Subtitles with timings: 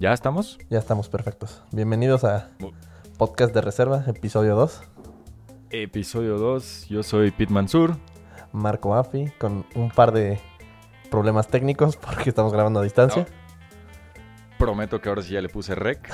[0.00, 0.60] ¿Ya estamos?
[0.70, 1.64] Ya estamos perfectos.
[1.72, 2.50] Bienvenidos a
[3.16, 4.80] Podcast de Reserva, episodio 2.
[5.70, 7.96] Episodio 2, yo soy Pete Mansur.
[8.52, 10.38] Marco Afi, con un par de
[11.10, 13.26] problemas técnicos porque estamos grabando a distancia.
[14.56, 16.08] Prometo que ahora sí ya le puse rec.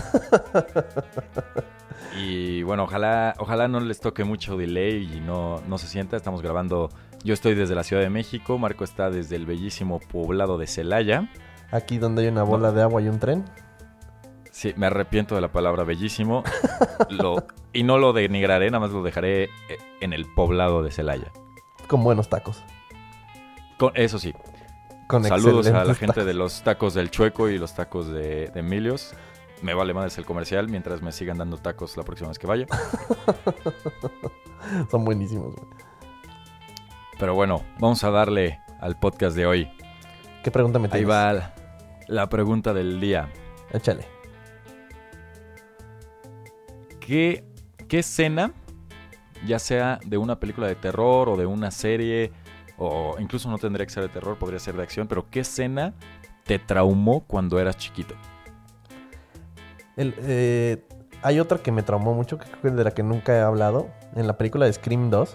[2.18, 6.16] y bueno, ojalá, ojalá no les toque mucho delay y no, no se sienta.
[6.16, 6.88] Estamos grabando.
[7.22, 11.28] Yo estoy desde la Ciudad de México, Marco está desde el bellísimo poblado de Celaya.
[11.70, 13.44] Aquí donde hay una bola de agua y un tren.
[14.54, 16.44] Sí, me arrepiento de la palabra bellísimo.
[17.10, 19.48] lo, y no lo denigraré, nada más lo dejaré eh,
[20.00, 21.32] en el poblado de Celaya.
[21.88, 22.62] Con buenos tacos.
[23.78, 24.32] Con, eso sí.
[25.08, 26.24] Con Saludos a la gente tacos.
[26.24, 29.12] de los tacos del Chueco y los tacos de, de Emilios.
[29.60, 32.66] Me vale más el comercial mientras me sigan dando tacos la próxima vez que vaya.
[34.88, 35.66] Son buenísimos, güey.
[37.18, 39.68] Pero bueno, vamos a darle al podcast de hoy.
[40.44, 41.10] ¿Qué pregunta me Ahí tienes?
[41.10, 41.54] va la,
[42.06, 43.28] la pregunta del día.
[43.72, 44.13] Échale.
[47.04, 47.44] ¿Qué,
[47.86, 48.52] ¿Qué escena,
[49.46, 52.32] ya sea de una película de terror o de una serie,
[52.78, 55.92] o incluso no tendría que ser de terror, podría ser de acción, pero qué escena
[56.44, 58.14] te traumó cuando eras chiquito?
[59.96, 60.82] El, eh,
[61.22, 63.40] hay otra que me traumó mucho, que creo que es de la que nunca he
[63.40, 63.90] hablado.
[64.14, 65.34] En la película de Scream 2.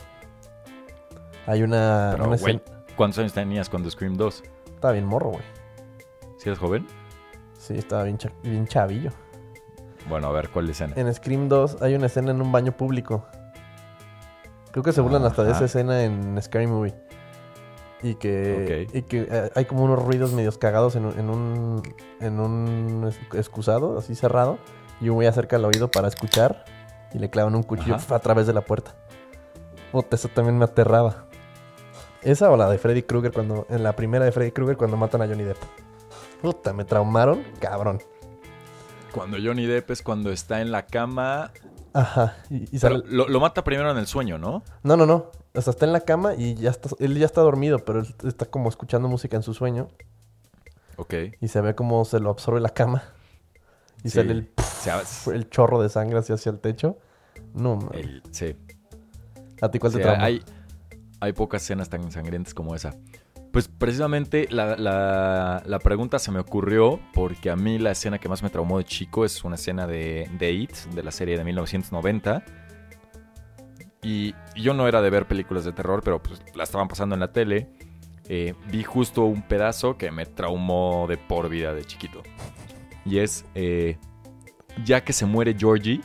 [1.45, 2.61] Hay una, Pero, una escena...
[2.95, 4.44] ¿Cuántos años tenías cuando Scream 2?
[4.73, 5.44] Estaba bien morro, güey.
[6.38, 6.88] ¿Si eres joven?
[7.58, 9.11] Sí, estaba bien, bien chavillo.
[10.10, 10.94] Bueno, a ver, ¿cuál escena?
[10.96, 13.26] En Scream 2 hay una escena en un baño público.
[14.72, 16.96] Creo que se burlan hasta de esa escena en Scary Movie.
[18.02, 21.84] Y que, y que eh, hay como unos ruidos medios cagados en un, en un,
[22.22, 24.58] en un excusado, así cerrado.
[25.02, 26.66] Y yo voy acerca al oído para escuchar.
[27.14, 28.16] Y le clavan un cuchillo Ajá.
[28.16, 28.96] a través de la puerta.
[29.92, 31.26] Puta, eso también me aterraba.
[32.22, 33.66] Esa o la de Freddy Krueger cuando.
[33.70, 35.58] En la primera de Freddy Krueger cuando matan a Johnny Depp.
[36.42, 38.00] Puta, me traumaron, cabrón.
[39.14, 41.52] Cuando Johnny Depp es cuando está en la cama.
[41.94, 42.38] Ajá.
[42.50, 44.64] Y, y Pero sale- lo, lo mata primero en el sueño, ¿no?
[44.84, 45.32] No, no, no.
[45.56, 48.16] O sea, está en la cama y ya está, él ya está dormido, pero él
[48.26, 49.89] está como escuchando música en su sueño
[50.98, 51.14] Ok.
[51.42, 53.04] y se ve como se lo absorbe la cama
[54.04, 54.17] y Sí.
[54.20, 55.02] sale el, O sea,
[55.33, 56.98] el chorro de sangre hacia, hacia el techo.
[57.56, 57.89] No, man.
[57.94, 58.56] el- sí.
[59.62, 60.23] ¿A ti cuál Sí, te traumó?
[60.23, 60.44] hay,
[61.20, 62.95] hay pocas escenas tan sangrientas como esa.
[63.52, 68.43] Pues precisamente la, la- pregunta se me ocurrió porque a mí la escena que más
[68.43, 72.43] me traumó de chico es una escena de, de It, de la serie de 1990.
[74.04, 77.21] Y yo no era de ver películas de terror, pero pues la estaban pasando en
[77.21, 77.70] la tele.
[78.27, 82.21] Eh, vi justo un pedazo que me traumó de por vida de chiquito.
[83.04, 83.98] Y es, eh,
[84.86, 86.02] ya que se muere Georgie,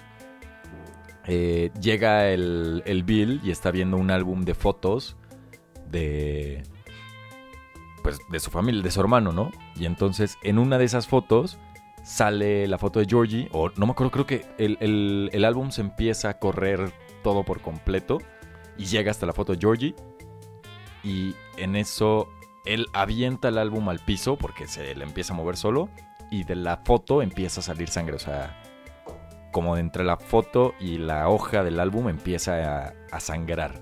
[1.27, 5.17] eh, llega el, el Bill y está viendo un álbum de fotos
[5.91, 6.63] de
[8.05, 9.51] pues de su familia, de su hermano, ¿no?
[9.75, 11.59] Y entonces en una de esas fotos
[12.05, 15.71] sale la foto de Georgie, o no me acuerdo, creo que el, el- el álbum
[15.73, 16.93] se empieza a correr
[17.25, 18.19] todo por completo
[18.77, 19.95] y llega hasta la foto de Georgie
[21.03, 22.29] y en eso
[22.67, 25.89] él avienta el álbum al piso porque se le empieza a mover solo
[26.31, 28.61] y de la foto empieza a salir sangre, o sea,
[29.53, 33.81] como entre la foto y la hoja del álbum empieza a sangrar.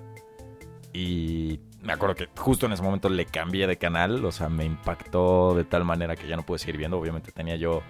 [0.93, 4.63] Y me acuerdo que justo en ese momento le cambié de canal, o sea, me
[4.63, 6.97] impactó de tal manera que ya no pude seguir viendo.
[6.97, 7.81] Obviamente tenía yo,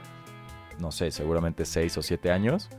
[0.79, 2.69] no sé, seguramente 6 o 7 años.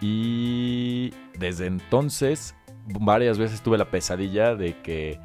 [0.00, 2.56] Y desde entonces,
[2.86, 5.20] varias veces tuve la pesadilla de que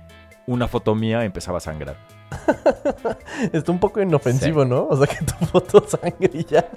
[0.46, 1.98] una foto mía empezaba a sangrar.
[3.52, 4.88] Está un poco inofensivo, ¿no?
[4.88, 6.70] O sea, que tu foto sangre ya.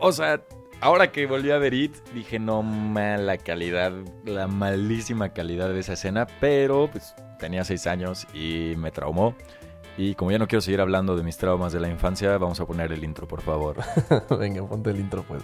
[0.00, 0.40] O sea,
[0.80, 3.92] ahora que volví a ver It, dije, no mala calidad,
[4.24, 9.34] la malísima calidad de esa escena, pero pues tenía seis años y me traumó.
[9.98, 12.66] Y como ya no quiero seguir hablando de mis traumas de la infancia, vamos a
[12.66, 13.76] poner el intro, por favor.
[14.38, 15.42] Venga, ponte el intro, pues.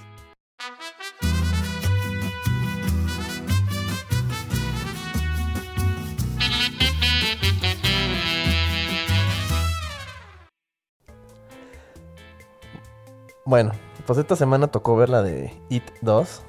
[13.45, 13.73] Bueno,
[14.07, 16.43] pues esta semana tocó ver la de It 2.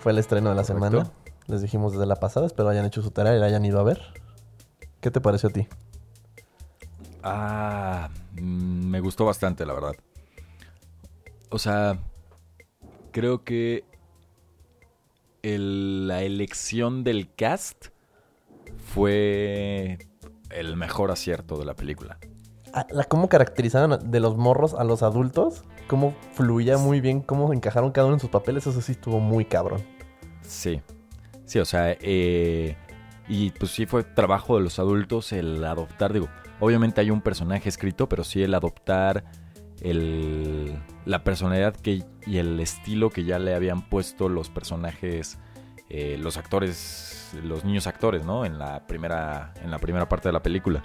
[0.00, 0.86] Fue el estreno de la Correcto.
[0.88, 1.10] semana.
[1.46, 3.82] Les dijimos desde la pasada, espero hayan hecho su tarea y la hayan ido a
[3.82, 4.00] ver.
[5.00, 5.68] ¿Qué te pareció a ti?
[7.22, 9.94] Ah, mm, me gustó bastante, la verdad.
[11.50, 11.98] O sea,
[13.12, 13.84] creo que
[15.42, 17.86] el- la elección del cast
[18.78, 19.98] fue
[20.50, 22.18] el mejor acierto de la película.
[22.72, 25.64] Ah, la- ¿Cómo caracterizaron de los morros a los adultos?
[25.86, 27.20] ¿Cómo fluía muy bien?
[27.20, 28.66] ¿Cómo encajaron cada uno en sus papeles?
[28.66, 29.82] Eso sí estuvo muy cabrón.
[30.42, 30.80] Sí,
[31.44, 32.76] sí, o sea, eh,
[33.28, 36.28] y pues sí fue trabajo de los adultos el adoptar, digo,
[36.60, 39.24] obviamente hay un personaje escrito, pero sí el adoptar
[39.80, 45.38] el, la personalidad que, y el estilo que ya le habían puesto los personajes,
[45.90, 48.44] eh, los actores, los niños actores, ¿no?
[48.44, 50.82] En la primera, en la primera parte de la película.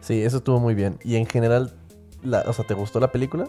[0.00, 0.98] Sí, eso estuvo muy bien.
[1.04, 1.74] Y en general,
[2.22, 3.48] la, o sea, ¿te gustó la película?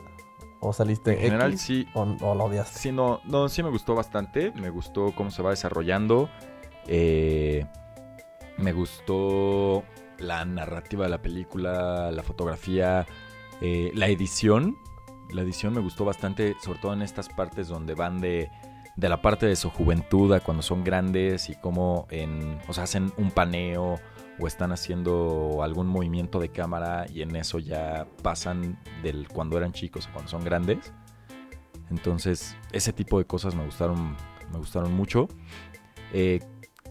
[0.59, 1.62] ¿O saliste En general, X?
[1.62, 1.88] sí.
[1.94, 2.80] ¿O, o la odiaste?
[2.80, 4.51] Sí, no, no, sí me gustó bastante.
[4.54, 6.30] Me gustó cómo se va desarrollando.
[6.88, 7.65] Eh,
[8.57, 9.83] me gustó
[10.18, 13.06] la narrativa de la película, la fotografía,
[13.62, 14.77] eh, la edición.
[15.30, 18.50] La edición me gustó bastante, sobre todo en estas partes donde van de,
[18.98, 22.84] de la parte de su juventud a cuando son grandes y cómo en, o sea,
[22.84, 24.00] hacen un paneo
[24.40, 29.72] o están haciendo algún movimiento de cámara y en eso ya pasan del cuando eran
[29.72, 30.92] chicos a cuando son grandes.
[31.92, 34.18] Entonces, ese tipo de cosas me gustaron,
[34.52, 35.28] me gustaron mucho.
[36.12, 36.40] Eh,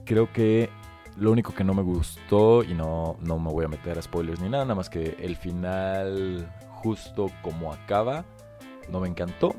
[0.04, 0.70] creo que
[1.16, 4.40] lo único que no me gustó, y no, no me voy a meter a spoilers
[4.40, 6.48] ni nada, nada más que el final,
[6.82, 8.24] justo como acaba,
[8.90, 9.56] no me encantó.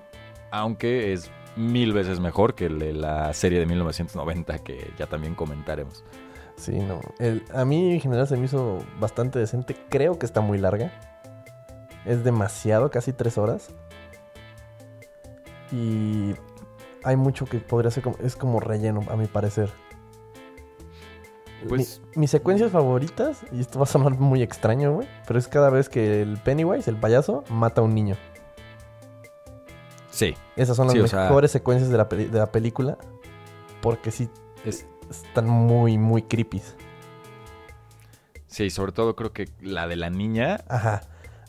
[0.49, 5.35] Aunque es mil veces mejor que el de la serie de 1990 que ya también
[5.35, 6.03] comentaremos.
[6.55, 7.01] Sí, no.
[7.19, 9.75] El- a mí en general se me hizo bastante decente.
[9.89, 10.91] Creo que está muy larga.
[12.05, 13.69] Es demasiado, casi tres horas.
[15.71, 16.33] Y
[17.03, 18.15] hay mucho que podría ser como...
[18.23, 19.69] Es como relleno, a mi parecer.
[21.67, 25.47] Pues- Mi- mis secuencias favoritas, y esto va a sonar muy extraño, güey, pero es
[25.47, 28.15] cada vez que el Pennywise, el payaso, mata a un niño.
[30.17, 32.97] Sí, Esas son las Sí, o sea- mejores secuencias de la, de la película.
[33.81, 34.29] Porque sí,
[34.65, 36.61] es, están muy, muy creepy.
[38.47, 41.01] sí, sobre todo creo que la de la niña Ajá.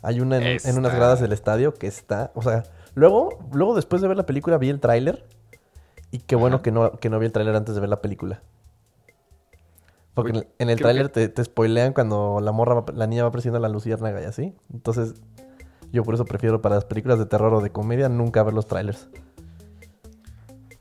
[0.03, 2.31] Hay una en, unas gradas del estadio que está.
[2.35, 2.63] O sea,
[2.95, 5.27] luego, luego después de ver la película vi el tráiler.
[6.11, 6.63] Y qué bueno Ajá.
[6.63, 8.43] que no, que no vi el tráiler antes de ver la película.
[10.15, 13.31] Porque en el- tráiler que- te, te spoilean cuando la morra, va- la niña va
[13.31, 14.55] presionando a la luciérnaga y así.
[14.73, 15.15] Entonces,
[15.93, 18.67] yo por eso prefiero para las películas de terror o de comedia nunca ver los
[18.67, 19.09] trailers.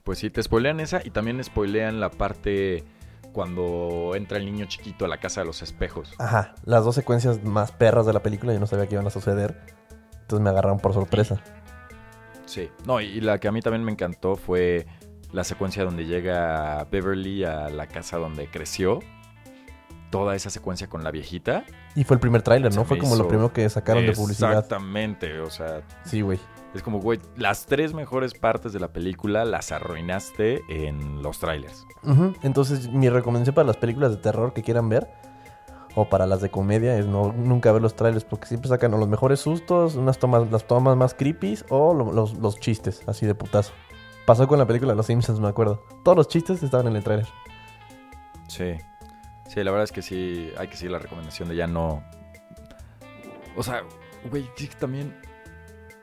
[0.04, 2.86] Pues sí, te spoilean esa y también spoilean la parte
[3.34, 6.14] cuando entra el niño chiquito a la casa de los espejos.
[6.18, 9.12] Ajá, las dos secuencias más perras de la película yo no sabía que iban a
[9.12, 9.62] suceder.
[10.22, 11.42] Entonces me agarraron por sorpresa.
[12.46, 12.70] Sí.
[12.86, 14.88] No, y la que a mí también me encantó fue
[15.32, 19.00] la secuencia donde llega Beverly a la casa donde creció.
[20.10, 21.66] Toda esa secuencia con la viejita.
[21.96, 22.86] Y fue el primer tráiler, ¿no?
[22.86, 24.52] Fue como lo primero que sacaron de publicidad.
[24.52, 26.40] Exactamente, o sea, Sí, güey.
[26.74, 31.86] es como, güey, las tres mejores partes de la película las arruinaste en los trailers.
[32.42, 35.10] Entonces, mi recomendación para las películas de terror que quieran ver,
[35.96, 38.98] o para las de comedia, es no, nunca ver los trailers, porque siempre sacan o
[38.98, 43.26] los mejores sustos, unas tomas, las tomas más creepy, o lo- los, los chistes, así
[43.26, 43.74] de putazo.
[44.26, 45.84] Pasó con la película de Los Simpsons, me acuerdo.
[46.04, 47.28] Todos los chistes estaban en el trailer.
[48.48, 48.76] Sí.
[49.48, 52.04] Sí, la verdad es que sí, hay que seguir la recomendación de ya no.
[53.56, 53.84] O sea,
[54.30, 55.16] güey, sí que también.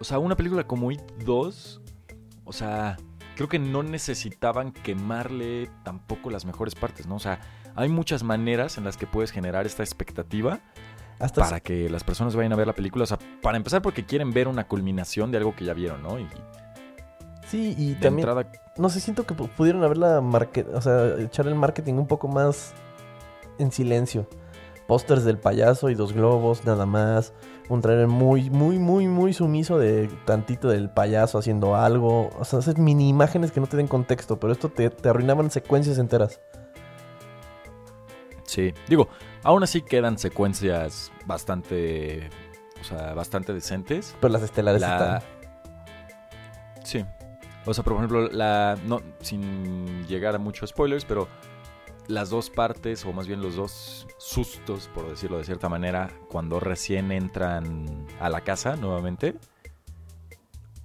[0.00, 1.80] O sea, una película como It 2,
[2.44, 2.96] o sea,
[3.36, 7.16] creo que no necesitaban quemarle tampoco las mejores partes, ¿no?
[7.16, 7.38] O sea,
[7.76, 10.60] hay muchas maneras en las que puedes generar esta expectativa
[11.18, 13.04] Hasta para que las personas vayan a ver la película.
[13.04, 16.18] O sea, para empezar, porque quieren ver una culminación de algo que ya vieron, ¿no?
[16.18, 16.26] Y
[17.46, 21.20] Sí, y de también, entrada, no sé, siento que pu- pudieron haberla, market, o sea,
[21.20, 22.72] echar el marketing un poco más
[23.58, 24.26] en silencio.
[24.86, 27.32] Pósters del payaso y dos globos, nada más.
[27.70, 32.30] Un trailer muy, muy, muy, muy sumiso de tantito del payaso haciendo algo.
[32.38, 35.50] O sea, esas mini imágenes que no te den contexto, pero esto te, te arruinaban
[35.50, 36.40] secuencias enteras.
[38.44, 39.08] Sí, digo,
[39.42, 42.28] aún así quedan secuencias bastante,
[42.80, 44.14] o sea, bastante decentes.
[44.20, 44.94] Pero las estelares La...
[44.94, 45.22] están.
[46.84, 47.04] Sí.
[47.66, 51.28] O sea, por ejemplo, la no sin llegar a muchos spoilers, pero
[52.08, 56.60] las dos partes o más bien los dos sustos, por decirlo de cierta manera, cuando
[56.60, 59.36] recién entran a la casa nuevamente,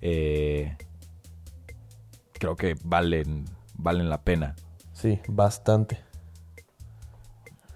[0.02, 0.78] eh,
[2.34, 3.46] creo que valen
[3.80, 4.56] valen la pena.
[4.94, 6.00] Sí, bastante.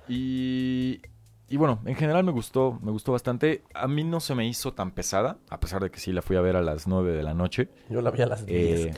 [0.07, 1.01] Y,
[1.47, 3.63] y bueno, en general me gustó, me gustó bastante.
[3.73, 6.35] A mí no se me hizo tan pesada, a pesar de que sí la fui
[6.35, 7.69] a ver a las 9 de la noche.
[7.89, 8.85] Yo la vi a las 10.
[8.85, 8.93] Eh,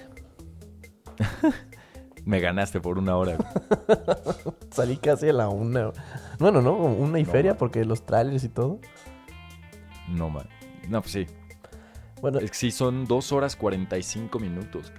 [2.25, 3.37] me ganaste por una hora.
[4.71, 5.91] Salí casi a la una.
[6.39, 7.57] Bueno, no, una y No, feria man.
[7.59, 8.79] porque los trailers y todo.
[10.09, 10.47] No, man.
[10.89, 11.27] No, pues sí.
[12.21, 14.91] Bueno, Es que sí, son 2 horas 45 minutos.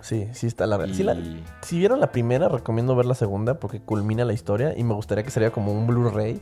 [0.00, 0.86] sí, sí está larga.
[0.86, 1.16] Y- Sí la-
[1.62, 5.24] Si vieron la primera, recomiendo ver la segunda porque culmina la historia y me gustaría
[5.24, 6.40] que sería como un Blu-ray,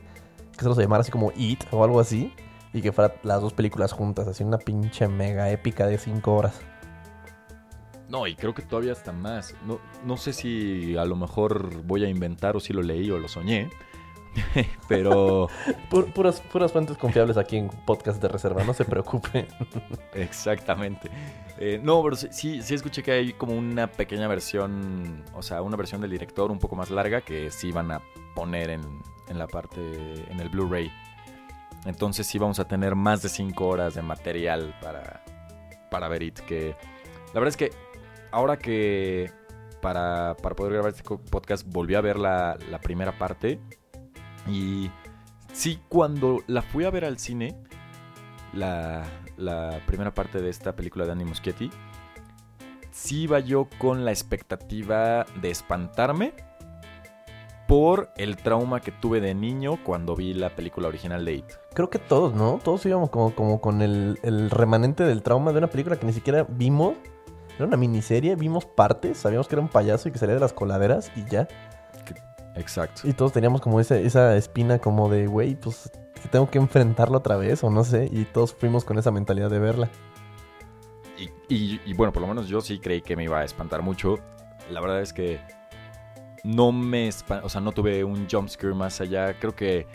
[0.52, 2.32] que se los llamara así como It o algo así,
[2.72, 6.60] y que fuera las dos películas juntas, así una pinche mega épica de cinco horas.
[8.14, 9.56] No, y creo que todavía hasta más.
[9.66, 13.18] No, no sé si a lo mejor voy a inventar o si lo leí o
[13.18, 13.70] lo soñé.
[14.88, 15.48] Pero
[15.90, 19.48] Pu- puras, puras fuentes confiables aquí en podcast de reserva, no se preocupe.
[20.14, 21.10] Exactamente.
[21.58, 25.62] Eh, no, pero sí, sí, sí escuché que hay como una pequeña versión, o sea,
[25.62, 28.00] una versión del director un poco más larga que sí van a
[28.34, 28.80] poner en,
[29.28, 29.80] en la parte,
[30.30, 30.90] en el Blu-ray.
[31.84, 35.22] Entonces sí vamos a tener más de 5 horas de material para,
[35.90, 36.40] para ver It.
[36.40, 36.74] Que
[37.32, 37.70] la verdad es que
[38.34, 39.30] ahora que
[39.80, 43.60] para, para poder grabar este podcast volví a ver la, la primera parte
[44.48, 44.90] y
[45.52, 47.56] sí, cuando la fui a ver al cine,
[48.52, 49.04] la,
[49.36, 51.70] la primera parte de esta película de Andy Muschietti,
[52.90, 56.34] sí iba yo con la expectativa de espantarme
[57.66, 61.44] por el trauma que tuve de niño cuando vi la película original de.
[61.72, 62.60] Creo que todos, ¿no?
[62.62, 66.12] Todos íbamos como, como con el, el remanente del trauma de una película que ni
[66.12, 66.94] siquiera vimos.
[67.56, 70.52] Era una miniserie, vimos partes, sabíamos que era un payaso y que salía de las
[70.52, 71.46] coladeras y ya.
[72.56, 73.02] Exacto.
[73.08, 75.90] Y todos teníamos como esa, esa espina como de, güey, pues
[76.30, 78.08] tengo que enfrentarlo otra vez o no sé.
[78.12, 79.90] Y todos fuimos con esa mentalidad de verla.
[81.18, 83.82] Y, y- y bueno, por lo menos yo sí creí que me iba a espantar
[83.82, 84.18] mucho.
[84.70, 85.40] La verdad es que
[86.44, 89.38] no me espan- o sea, no tuve un jumpscare más allá.
[89.38, 89.86] Creo que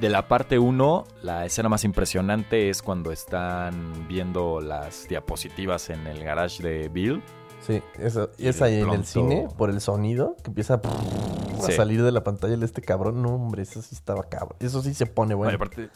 [0.00, 6.06] de la parte 1, la escena más impresionante es cuando están viendo las diapositivas en
[6.06, 7.22] el garage de Bill.
[7.60, 11.72] Sí, eso, Y es ahí en el cine, por el sonido, que empieza a, Sí.
[11.72, 13.20] salir de la pantalla de este cabrón.
[13.22, 14.56] No, hombre, eso sí estaba cabrón.
[14.60, 15.54] Eso sí se pone bueno.
[15.54, 15.90] aparte,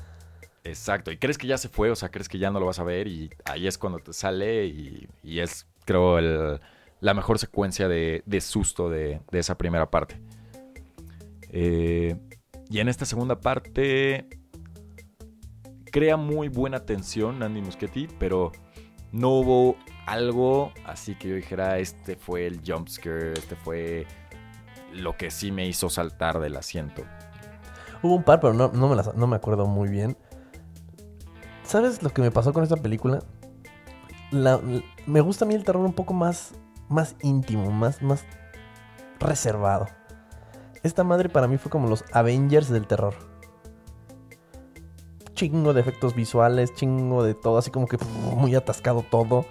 [0.63, 1.11] exacto.
[1.11, 2.85] Y crees que ya se fue, o sea, crees que ya no lo vas a
[2.85, 6.61] ver y ahí es cuando te sale y, y es, creo, el-
[7.01, 10.21] la mejor secuencia de, de susto de, de esa primera parte.
[11.51, 12.17] Eh,
[12.71, 14.29] y en esta segunda parte
[15.91, 18.53] crea muy buena tensión Andy Muschietti, pero
[19.13, 24.07] no hubo algo así que yo dijera, este fue el jumpscare, este fue
[24.93, 27.03] lo que sí me hizo saltar del asiento.
[28.03, 30.17] Hubo un par, pero no, no, me no me acuerdo muy bien.
[31.63, 33.21] ¿Sabes lo que me pasó con esta película?
[35.07, 36.55] Me gusta a mí el terror un poco más,
[36.89, 38.25] más íntimo, más, más
[39.21, 39.87] reservado.
[40.85, 43.15] Esta madre para mí fue como los Avengers del terror.
[45.33, 47.97] Chingo de efectos visuales, chingo de todo, así como que
[48.37, 49.47] muy atascado todo.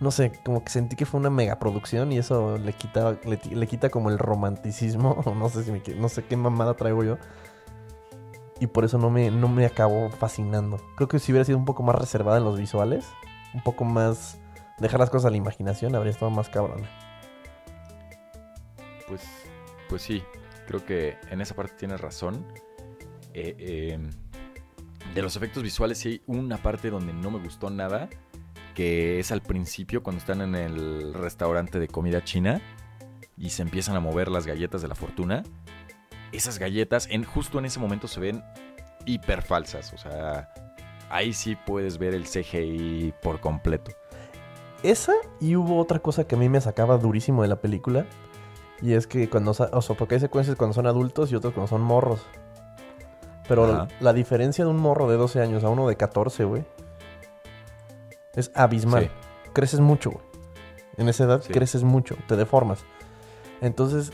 [0.00, 3.90] No sé, como que sentí que fue una megaproducción y eso le quita, le, quita
[3.90, 5.22] como el romanticismo.
[5.36, 7.18] No sé si me, no sé qué mamada traigo yo.
[8.58, 10.78] Y por eso no me, no me acabó fascinando.
[10.96, 13.06] Creo que si hubiera sido un poco más reservada en los visuales,
[13.52, 14.38] un poco más
[14.78, 16.84] dejar las cosas a la imaginación, habría estado más cabrón.
[19.06, 19.22] Pues,
[19.90, 20.22] pues sí,
[20.66, 22.46] creo que en esa parte tienes razón.
[23.32, 23.98] Eh, eh,
[25.14, 28.08] de los efectos visuales sí hay una parte donde no me gustó nada,
[28.74, 32.60] que es al principio cuando están en el restaurante de comida china
[33.36, 35.42] y se empiezan a mover las galletas de la fortuna.
[36.32, 38.42] Esas galletas en, justo en ese momento se ven
[39.06, 40.52] hiper falsas, o sea,
[41.10, 43.92] ahí sí puedes ver el CGI por completo.
[44.82, 48.06] Esa y hubo otra cosa que a mí me sacaba durísimo de la película.
[48.84, 51.68] Y es que cuando, o sea, porque hay secuencias cuando son adultos y otras cuando
[51.68, 52.20] son morros.
[53.48, 56.64] Pero la diferencia de un morro de 12 años a uno de 14, güey,
[58.34, 59.04] es abismal.
[59.04, 59.10] Sí.
[59.52, 60.24] Creces mucho, güey.
[60.96, 61.52] En esa edad Sí.
[61.52, 62.84] creces mucho, te deformas.
[63.60, 64.12] Entonces,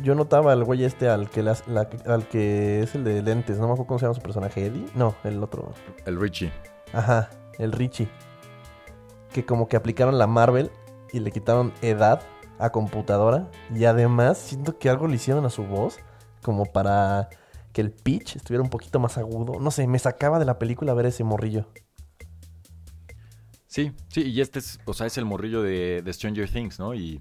[0.00, 3.58] yo notaba al güey este, al que, las- la- al que es el de lentes,
[3.58, 4.86] no me acuerdo cómo se llama su personaje, Eddie.
[4.94, 5.72] No, el otro.
[6.04, 6.52] El Richie.
[6.92, 8.08] Ajá, el Richie.
[9.32, 10.70] Que como que aplicaron la Marvel
[11.12, 12.22] y le quitaron edad
[12.58, 13.50] a computadora.
[13.74, 15.98] Y además siento que algo le hicieron a su voz.
[16.42, 17.28] Como para
[17.72, 19.60] que el pitch estuviera un poquito más agudo.
[19.60, 21.66] No sé, me sacaba de la película ver ese morrillo.
[23.66, 26.94] Sí, sí, y este es, o sea, es el morrillo de, de Stranger Things, ¿no?
[26.94, 27.20] Y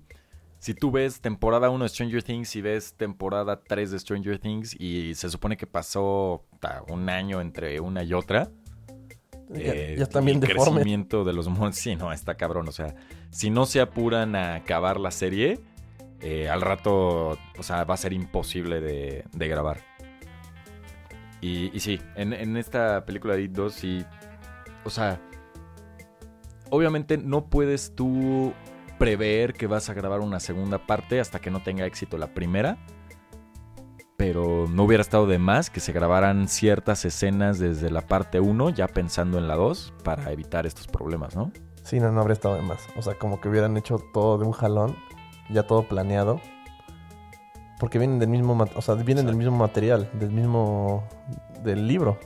[0.60, 4.80] si tú ves temporada 1 de Stranger Things y ves temporada 3 de Stranger Things
[4.80, 6.46] y se supone que pasó
[6.88, 8.50] un año entre una y otra.
[9.56, 12.68] Eh, ya bien el crecimiento de los monstruos, sí, no, está cabrón.
[12.68, 12.96] O sea,
[13.30, 15.60] si no se apuran a acabar la serie,
[16.22, 19.82] eh, al rato, o sea, va a ser imposible de, de grabar.
[21.42, 24.06] Y, y sí, en, en esta película de It 2, sí,
[24.86, 25.20] o sea,
[26.70, 28.54] obviamente no puedes tú
[28.98, 32.78] prever que vas a grabar una segunda parte hasta que no tenga éxito la primera.
[34.25, 38.70] Pero no hubiera estado de más que se grabaran ciertas escenas desde la parte 1,
[38.70, 41.51] ya pensando en la 2, para evitar estos problemas, ¿no?
[41.84, 42.88] Sí, no, no habría estado de más.
[42.96, 44.96] O sea, como que hubieran hecho todo de un jalón.
[45.50, 46.39] Ya todo planeado.
[47.80, 51.03] Porque vienen del mismo, o sea, vienen del mismo material, del mismo,
[51.62, 52.18] del libro.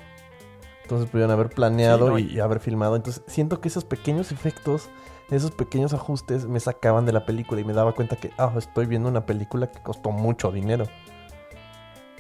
[0.84, 2.96] Entonces pudieron haber planeado Sí, no, y, y- y haber filmado.
[2.96, 4.90] Entonces siento que esos pequeños efectos,
[5.32, 8.86] esos pequeños ajustes me sacaban de la película y me daba cuenta que, ah, estoy
[8.86, 10.86] viendo una película que costó mucho dinero.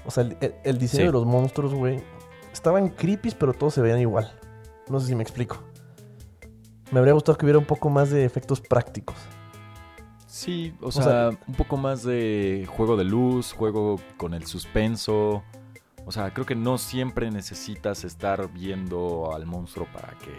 [0.07, 0.23] O sea,
[0.63, 1.07] el, diseño Sí.
[1.07, 2.01] de los monstruos, güey,
[2.51, 4.31] estaban creepy, pero todos se veían igual.
[4.89, 5.61] No sé si me explico.
[6.91, 9.15] Me habría gustado que hubiera un poco más de efectos prácticos.
[10.27, 15.43] Sí, o sea- sea, un poco más de juego de luz, juego con el suspenso.
[16.05, 20.31] O sea, creo que no siempre necesitas estar viendo al monstruo para que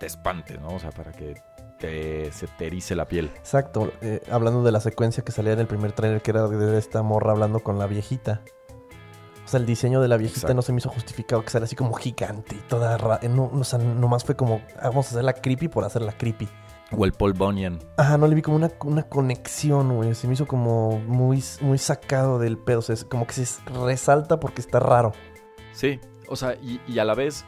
[0.00, 0.68] te espante, ¿no?
[0.68, 1.34] O sea, para que
[1.78, 3.30] te, se te erice la piel.
[3.36, 6.78] Exacto, eh, hablando de la secuencia que salía en el primer trailer, que era de
[6.78, 8.42] esta morra hablando con la viejita.
[9.44, 10.54] O sea, el diseño de la viejita Exacto.
[10.54, 13.20] no se me hizo justificado que saliera así como gigante y toda rara.
[13.28, 16.48] No, o sea, nomás fue como, "Ah, vamos a hacerla creepy por hacerla creepy.
[16.90, 17.78] O el Paul Bunyan.
[17.96, 20.14] Ajá, no le vi como una, una conexión, güey.
[20.14, 22.78] Se me hizo como muy, muy sacado del pedo.
[22.78, 25.12] O sea, es como que se resalta porque está raro.
[25.72, 27.44] Sí, o sea, y, y a la vez,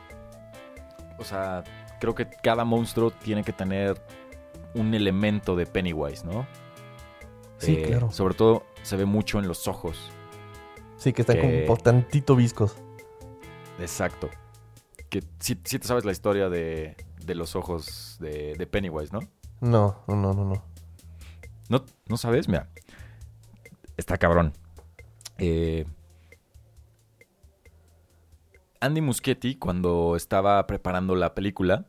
[1.18, 1.62] o sea,
[2.00, 4.00] creo que cada monstruo tiene que tener
[4.78, 6.46] un elemento de Pennywise, ¿no?
[7.58, 8.10] Sí, Eh, claro.
[8.12, 10.10] Sobre todo se ve mucho en los ojos.
[10.96, 12.76] Sí, que están Que- como por tantito viscos.
[13.80, 14.30] Exacto.
[15.10, 19.20] Que sí, sí te sabes la historia de, de los ojos de, de Pennywise, ¿no?
[19.60, 20.64] No, no, no, no, no.
[21.68, 21.84] ¿no?
[22.08, 22.48] ¿No sabes?
[22.48, 22.68] Mira,
[23.96, 24.52] está cabrón.
[25.38, 25.84] Eh,
[28.80, 31.86] Andy Muschietti, cuando estaba preparando la película,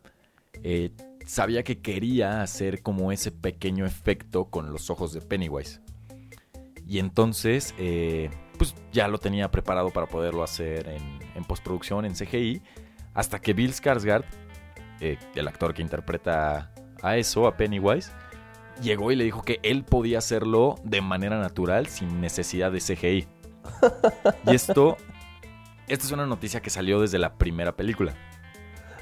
[0.64, 0.92] eh,
[1.30, 5.80] sabía que quería hacer como ese pequeño efecto con los ojos de Pennywise.
[6.88, 12.14] Y entonces, eh, pues ya lo tenía preparado para poderlo hacer en, en postproducción, en
[12.14, 12.64] CGI,
[13.14, 14.26] hasta que Bill Skarsgård,
[15.02, 18.12] eh, el actor que interpreta a eso, a Pennywise,
[18.82, 23.28] llegó y le dijo que él podía hacerlo de manera natural, sin necesidad de CGI.
[24.48, 24.98] Y esto,
[25.88, 28.16] esta es una noticia que salió desde la primera película.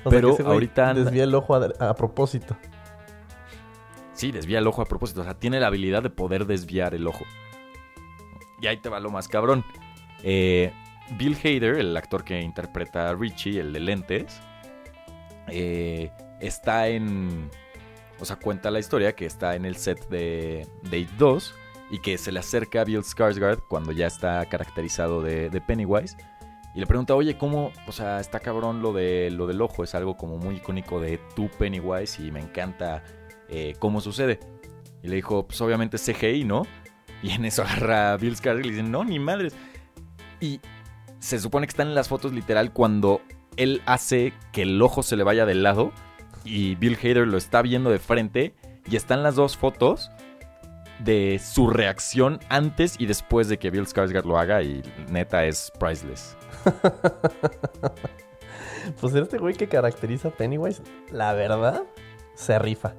[0.04, 2.56] O Pero que ahorita anda- Desvía el ojo a, a propósito.
[4.14, 5.22] Sí, desvía el ojo a propósito.
[5.22, 7.26] O sea, tiene la habilidad de poder desviar el ojo.
[8.62, 9.64] Y ahí te va lo más cabrón.
[10.24, 10.72] Eh,
[11.18, 14.42] Bill Hader, el actor que interpreta a Richie, el de lentes,
[15.48, 16.12] eh,
[16.42, 17.50] está en...
[18.20, 21.54] O sea, cuenta la historia que está en el set de Date 2
[21.92, 26.18] y que se le acerca a Bill Skarsgård cuando ya está caracterizado de, de Pennywise
[26.78, 27.72] y le pregunta, oye, ¿cómo?
[27.88, 31.20] O sea, está cabrón lo, de, lo del ojo, es algo como muy icónico de
[31.36, 33.04] tu Pennywise y me encanta
[33.50, 34.40] eh, cómo sucede.
[35.02, 36.68] Y le dijo, pues obviamente CGI, ¿no?
[37.24, 39.56] Y en eso agarra Bill Skarsgård y le dice, no, ni madres.
[40.40, 40.62] Y
[41.18, 43.22] se supone que están en las fotos literal cuando
[43.56, 45.92] él hace que el ojo se le vaya del lado
[46.46, 48.54] y Bill Hader lo está viendo de frente
[48.88, 50.12] y están las dos fotos
[51.00, 55.72] de su reacción antes y después de que Bill Skarsgård lo haga y neta es
[55.80, 56.38] priceless.
[59.02, 61.84] Pues este güey que caracteriza a Pennywise, la verdad,
[62.36, 62.94] se rifa.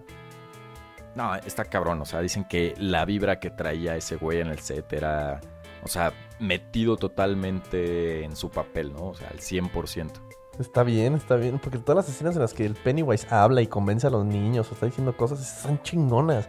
[1.14, 4.58] No, está cabrón, o sea, dicen que la vibra que traía ese güey en el
[4.58, 5.40] set era,
[5.82, 9.08] o sea, metido totalmente en su papel, ¿no?
[9.08, 10.12] O sea, al 100%.
[10.60, 11.58] Está bien, está bien.
[11.58, 14.68] Porque todas las escenas en las que el Pennywise habla y convence a los niños
[14.70, 16.48] o está diciendo cosas, están chingonas.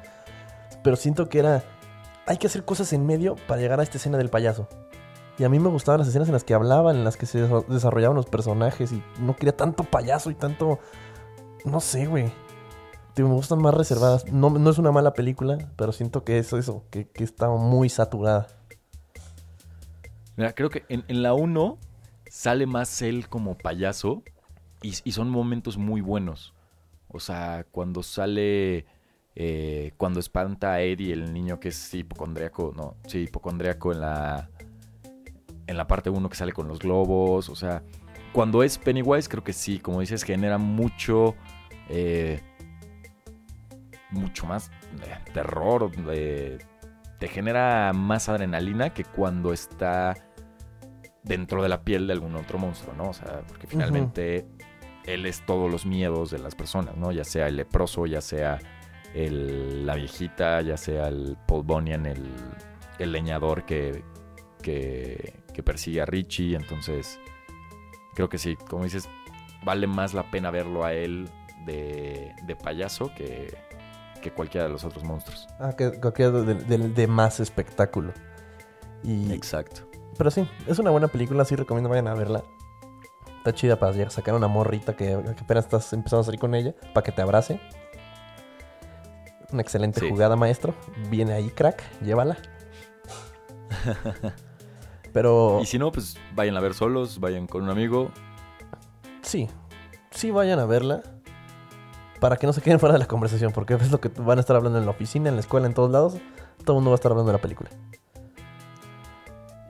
[0.83, 1.63] Pero siento que era.
[2.25, 4.67] Hay que hacer cosas en medio para llegar a esta escena del payaso.
[5.39, 7.47] Y a mí me gustaban las escenas en las que hablaban, en las que se
[7.47, 8.91] desa- desarrollaban los personajes.
[8.91, 10.79] Y no quería tanto payaso y tanto.
[11.65, 12.31] No sé, güey.
[13.17, 14.31] Me gustan más reservadas.
[14.31, 17.89] No, no es una mala película, pero siento que es eso, que, que está muy
[17.89, 18.47] saturada.
[20.37, 21.77] Mira, creo que en, en la 1
[22.29, 24.23] sale más él como payaso
[24.81, 26.53] y, y son momentos muy buenos.
[27.09, 28.85] O sea, cuando sale,
[29.35, 34.49] eh, cuando espanta a Eddie, el niño que es hipocondriaco, no, sí, hipocondriaco en la,
[35.69, 37.47] en la parte 1 que sale con los globos.
[37.49, 37.83] O sea,
[38.33, 41.35] cuando es Pennywise, creo que sí, como dices, genera mucho,
[41.89, 42.41] eh,
[44.11, 44.71] mucho más
[45.03, 46.57] eh, terror, eh,
[47.19, 50.15] te genera más adrenalina que cuando está
[51.23, 53.09] dentro de la piel de algún otro monstruo, ¿no?
[53.09, 54.45] O sea, porque finalmente
[55.05, 57.11] él es todos los miedos de las personas, ¿no?
[57.11, 58.57] Ya sea el leproso, ya sea
[59.13, 62.25] el- la viejita, ya sea el Paul Bunyan, el,
[62.99, 64.03] el leñador que,
[64.61, 66.55] que, que persigue a Richie.
[66.55, 67.19] Entonces,
[68.13, 69.09] creo que sí, como dices,
[69.63, 71.29] vale más la pena verlo a él
[71.65, 73.53] de, de payaso que,
[74.21, 75.47] que cualquiera de los otros monstruos.
[75.59, 78.13] Ah, que, que de, de- de más espectáculo.
[79.03, 79.81] Y, Exacto.
[80.17, 82.43] Pero sí, es una buena película, sí recomiendo vayan a verla.
[83.37, 86.55] Está chida para llegar- sacar una morrita que, que apenas estás empezando a salir con
[86.55, 87.59] ella, para que te abrace.
[89.51, 90.09] Una excelente Sí.
[90.09, 90.73] jugada, maestro.
[91.09, 92.37] Viene ahí, crack, llévala.
[95.13, 98.11] Pero Y si no, pues vayan a ver solos, vayan con un amigo.
[99.21, 99.47] sí,
[100.11, 101.01] sí vayan a verla.
[102.19, 104.41] Para que no se queden fuera de la conversación, porque es lo que van a
[104.41, 106.17] estar hablando en la oficina, en la escuela, en todos lados.
[106.65, 107.69] Todo el mundo va a estar hablando de la película.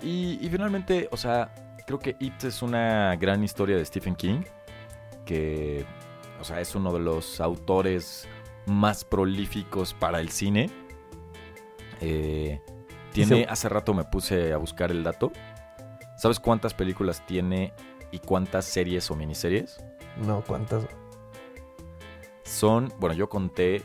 [0.02, 1.54] Y, y finalmente, o sea,
[1.86, 4.42] creo que It es una gran historia de Stephen King,
[5.26, 5.86] que,
[6.40, 8.28] o sea, es uno de los autores
[8.66, 10.70] más prolíficos para el cine.
[12.02, 12.62] Eh,
[13.28, 15.32] tiene, hace rato me puse a buscar el dato.
[16.18, 17.74] ¿Sabes cuántas películas tiene
[18.12, 19.82] y cuántas series o miniseries?
[20.18, 20.84] No, ¿cuántas?
[22.44, 23.84] Son, bueno, yo conté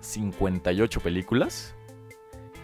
[0.00, 1.74] 58 películas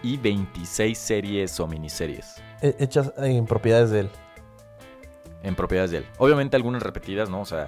[0.01, 4.09] y 26 series o miniseries He- Hechas en propiedades de él.
[5.43, 6.05] en propiedades de él.
[6.17, 7.41] Obviamente algunas repetidas, ¿no?
[7.41, 7.67] O sea,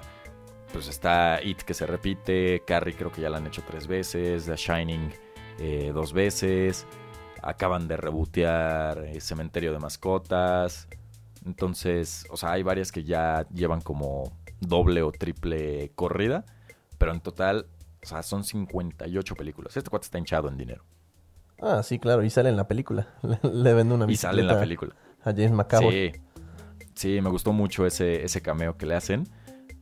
[0.72, 4.46] pues está It que se repite, Carrie creo que ya la han hecho tres veces,
[4.46, 5.12] The Shining
[5.58, 6.86] eh, dos veces,
[7.42, 10.88] acaban de rebotear eh, Cementerio de Mascotas.
[11.44, 16.44] Entonces, o sea, hay varias que ya llevan como doble o triple corrida,
[16.98, 17.66] pero en total,
[18.02, 19.76] o sea, son 58 películas.
[19.76, 20.84] Este cuate está hinchado en dinero.
[21.60, 22.22] Ah, sí, claro.
[22.24, 23.08] Y sale en la película.
[23.22, 24.94] Le, le vende una Y sale en la película.
[25.24, 26.12] A James McAvoy.
[26.12, 26.20] Sí,
[26.94, 29.28] sí, me gustó mucho ese, ese cameo que le hacen.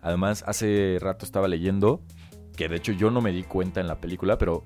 [0.03, 2.03] Además, hace rato estaba leyendo
[2.57, 4.65] que de hecho yo no me di cuenta en la película, pero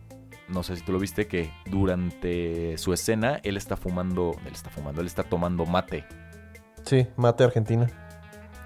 [0.49, 4.71] no sé si tú lo viste, que durante su escena él está fumando, él está
[4.71, 6.05] fumando, él está tomando mate.
[6.85, 7.87] Sí, mate argentina.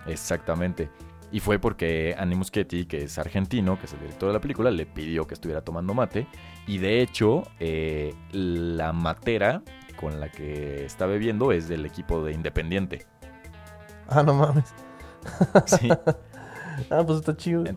[0.06, 0.90] Exactamente.
[1.30, 4.70] Y fue porque Andy Muschietti, que es argentino, que es el director de la película,
[4.70, 6.26] le pidió que estuviera tomando mate.
[6.66, 9.62] Y de hecho, eh, la matera
[10.00, 13.04] con la que está bebiendo es del equipo de Independiente.
[14.08, 14.72] Ah, no mames.
[15.66, 15.88] Sí.
[16.90, 17.66] Ah, pues está chido.
[17.66, 17.76] En-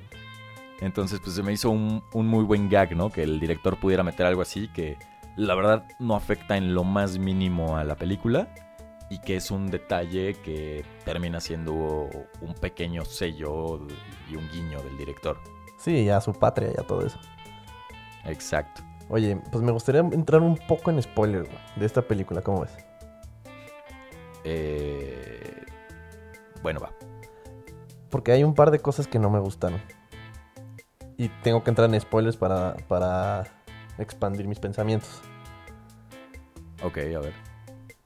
[0.82, 3.10] Entonces, pues se me hizo un, un muy buen gag, ¿no?
[3.10, 4.98] Que el director pudiera meter algo así que
[5.38, 8.54] la verdad no afecta en lo más mínimo a la película
[9.10, 12.10] y que es un detalle que termina siendo
[12.41, 13.80] un pequeño sello
[14.30, 15.38] y un guiño del director.
[15.78, 17.20] Sí, ya su patria, ya todo eso.
[18.26, 18.82] Exacto.
[19.10, 22.76] Oye, pues me gustaría entrar un poco en spoilers güey, de esta película, ¿cómo ves?
[24.44, 25.63] Eh,
[26.63, 26.91] Bueno, va.
[28.10, 29.82] Porque hay un par de cosas que no me gustaron.
[31.17, 33.43] Y tengo que entrar en spoilers para, para
[33.97, 35.21] expandir mis pensamientos.
[36.84, 37.34] Ok, a ver.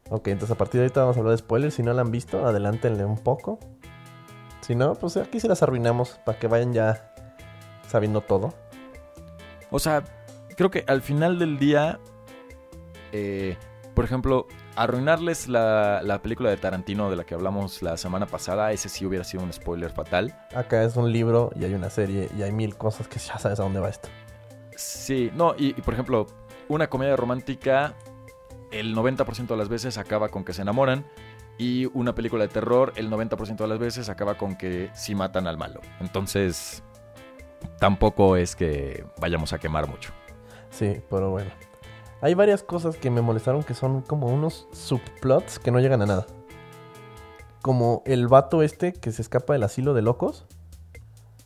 [0.09, 1.75] Ok, entonces a partir de ahorita vamos a hablar de spoilers.
[1.75, 3.59] Si no la han visto, adelántenle un poco.
[4.61, 7.13] Si no, pues aquí se las arruinamos para que vayan ya
[7.87, 8.53] sabiendo todo.
[9.71, 10.03] O sea,
[10.55, 11.99] creo que al final del día,
[13.11, 13.57] eh,
[13.93, 18.71] por ejemplo, arruinarles la, la película de Tarantino de la que hablamos la semana pasada,
[18.71, 20.37] ese sí hubiera sido un spoiler fatal.
[20.53, 23.59] Acá es un libro y hay una serie y hay mil cosas que ya sabes
[23.59, 24.09] a dónde va esto.
[24.75, 26.27] Sí, no, y, y, por ejemplo,
[26.67, 27.93] una comedia romántica,
[28.71, 31.05] el 90% de las veces acaba con que se enamoran.
[31.57, 35.47] Y una película de terror, el 90% de las veces acaba con que sí matan
[35.47, 35.79] al malo.
[36.01, 36.83] Entonces,
[37.79, 40.11] tampoco es que vayamos a quemar mucho.
[40.69, 41.51] Sí, pero bueno.
[42.25, 46.07] Hay varias cosas que me molestaron que son como unos subplots que no llegan a
[46.07, 46.25] nada.
[47.61, 50.47] Como el vato este que se escapa del asilo de locos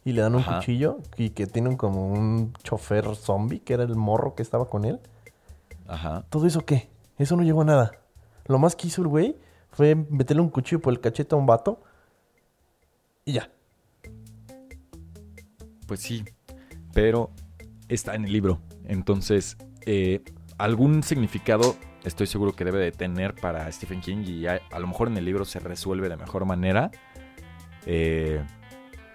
[0.05, 0.59] y le dan un Ajá.
[0.59, 4.69] cuchillo y que tiene un- como un chofer zombie que era el morro que estaba
[4.69, 5.01] con él.
[5.85, 6.23] Ajá.
[6.29, 6.87] ¿Todo eso qué?
[7.17, 7.91] Eso no llegó a nada.
[8.45, 9.35] Lo más que hizo el güey
[9.73, 11.81] fue meterle un cuchillo por el cachete a un vato
[13.25, 13.51] y ya.
[15.87, 16.23] Pues sí,
[16.93, 17.31] pero
[17.89, 18.59] está en el libro.
[18.85, 20.23] Entonces, eh,
[20.59, 25.07] algún significado estoy seguro que debe de tener para Stephen King y a, lo mejor
[25.07, 26.91] en el libro se resuelve de mejor manera.
[27.85, 28.43] Eh,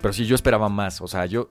[0.01, 1.01] pero sí, yo esperaba más.
[1.01, 1.51] O sea, yo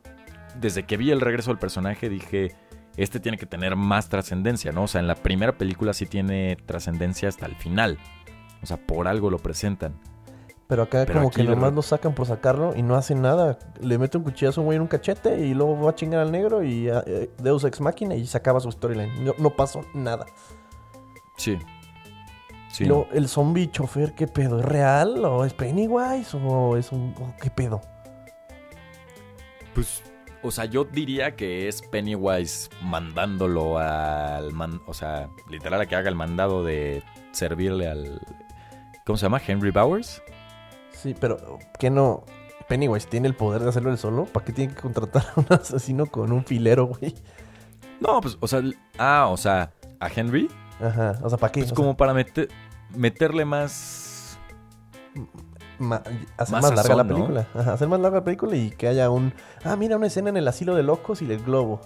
[0.60, 2.56] desde que vi el regreso del personaje dije,
[2.97, 4.84] este tiene que tener más trascendencia, ¿no?
[4.84, 7.97] O sea, en la primera película sí tiene trascendencia hasta el final.
[8.62, 9.99] O sea, por algo lo presentan.
[10.74, 13.60] Pero acá Pero como que nomás lo sacan por sacarlo y no hacen nada.
[13.80, 16.20] Le mete un cuchillazo a un güey en un cachete y luego va a chingar
[16.20, 19.24] al negro y ah, eh, Deus Ex Machina y se acaba su storyline.
[19.24, 20.26] No, no pasó nada.
[21.38, 21.60] Sí.
[22.72, 22.86] Sí.
[22.86, 24.62] Luego, el zombie chofer, ¿qué pedo?
[24.62, 25.24] ¿Es real?
[25.26, 26.36] ¿O es Pennywise?
[26.44, 27.14] ¿O es un...
[27.22, 27.82] o qué pedo?
[29.76, 30.02] Pues,
[30.42, 34.54] o sea, yo diría que es Pennywise mandándolo al...
[34.54, 38.20] man- o sea, literal a que haga el mandado de servirle al...
[39.06, 39.40] ¿Cómo se llama?
[39.46, 40.24] Henry Bowers.
[41.04, 42.24] Sí, pero ¿qué no?
[42.68, 44.24] Pennywise tiene el poder de hacerlo él solo.
[44.26, 47.13] ¿Para qué tiene que contratar a un asesino con un filero, güey?
[48.00, 48.62] No, pues, o sea...
[48.98, 50.50] Ah, o sea, a Henry.
[50.82, 51.20] Ajá.
[51.22, 51.60] O sea, ¿para qué?
[51.62, 52.48] Pues O como para meter,
[52.96, 54.38] meterle más...
[55.78, 56.02] ma-
[56.38, 57.48] hacer más más, larga la película.
[57.54, 59.34] Ajá, hacer más larga la película y que haya un...
[59.66, 61.82] Ah, mira, una escena en el asilo de locos y el globo.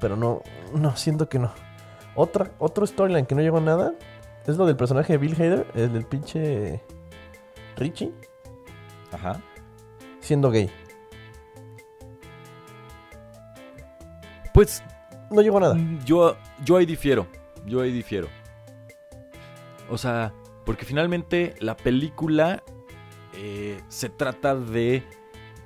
[0.00, 0.40] Pero no,
[0.74, 1.52] no, siento que no.
[2.14, 3.92] Otra, otro storyline que no llegó a nada
[4.46, 6.82] es lo del personaje de Bill Hader, el del pinche
[7.82, 8.12] Richie,
[9.12, 9.40] Ajá.
[10.20, 10.70] siendo gay.
[14.54, 14.82] Pues
[15.30, 15.74] No llegó a nada.
[15.74, 17.26] Mm, Yo, yo ahí difiero.
[17.66, 18.28] Yo ahí difiero.
[19.90, 20.32] O sea,
[20.64, 22.62] Porque finalmente la película
[23.34, 25.02] eh, se trata de...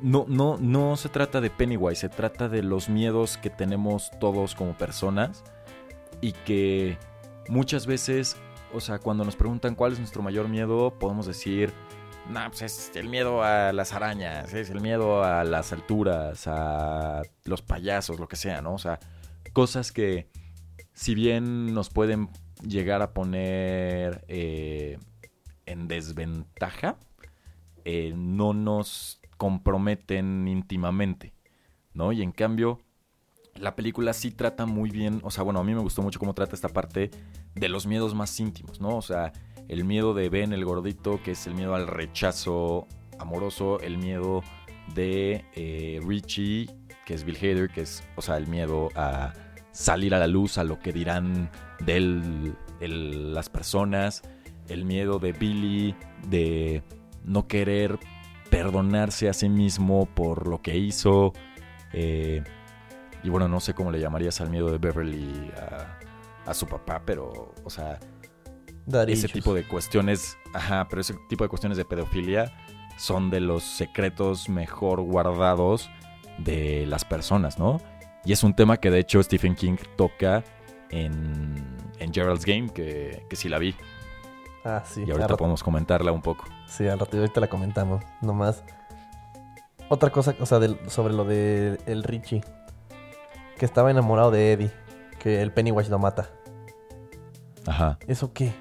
[0.00, 4.54] No, no, no se trata de Pennywise, se trata de los miedos que tenemos todos
[4.54, 5.42] como personas
[6.20, 6.98] y que
[7.48, 8.36] muchas veces,
[8.74, 11.72] o sea, cuando nos preguntan cuál es nuestro mayor miedo, podemos decir,
[12.30, 17.22] nah, pues es el miedo a las arañas, es el miedo a las alturas, a
[17.44, 18.74] los payasos, lo que sea, ¿no?
[18.74, 18.98] O sea,
[19.52, 20.28] cosas que
[20.92, 22.28] si bien nos pueden
[22.66, 24.98] llegar a poner eh,
[25.66, 26.96] en desventaja,
[27.84, 31.34] eh, no nos comprometen íntimamente,
[31.92, 32.12] ¿no?
[32.12, 32.80] Y en cambio,
[33.54, 36.34] la película sí trata muy bien, o sea, bueno, a mí me gustó mucho cómo
[36.34, 37.10] trata esta parte
[37.54, 38.96] de los miedos más íntimos, ¿no?
[38.96, 39.32] O sea,
[39.68, 42.86] el miedo de Ben el gordito, que es el miedo al rechazo
[43.18, 44.42] amoroso, el miedo
[44.94, 46.68] de eh, Richie,
[47.04, 49.32] que es Bill Hader, que es, o sea, el miedo a
[49.72, 51.50] salir a la luz, a lo que dirán
[51.84, 54.22] de él las personas,
[54.68, 55.94] el miedo de Billy
[56.28, 56.82] de
[57.24, 57.98] no querer
[58.50, 61.32] perdonarse a sí mismo por lo que hizo.
[61.92, 62.42] Eh,
[63.22, 65.50] y bueno, no sé cómo le llamarías al miedo de Beverly
[66.46, 67.98] a, su papá, pero, o sea,
[69.08, 72.52] ese tipo de cuestiones, ajá, pero ese tipo de cuestiones de pedofilia
[72.96, 75.90] son de los secretos mejor guardados
[76.38, 77.80] de las personas, ¿no?
[78.24, 80.42] Y es un tema que de hecho Stephen King toca
[80.90, 83.74] en, en Gerald's Game, que, que sí la vi.
[84.64, 85.04] Ah, sí.
[85.06, 86.44] Y ahorita podemos comentarla un poco.
[86.66, 88.02] Sí, al ratito ahorita la comentamos.
[88.20, 88.64] Nomás.
[89.88, 92.42] Otra cosa, o sea, sobre lo de el Richie.
[93.56, 94.70] Que estaba enamorado de Eddie.
[95.20, 96.28] Que el Pennywise lo mata.
[97.64, 97.98] Ajá.
[98.08, 98.52] ¿Eso qué?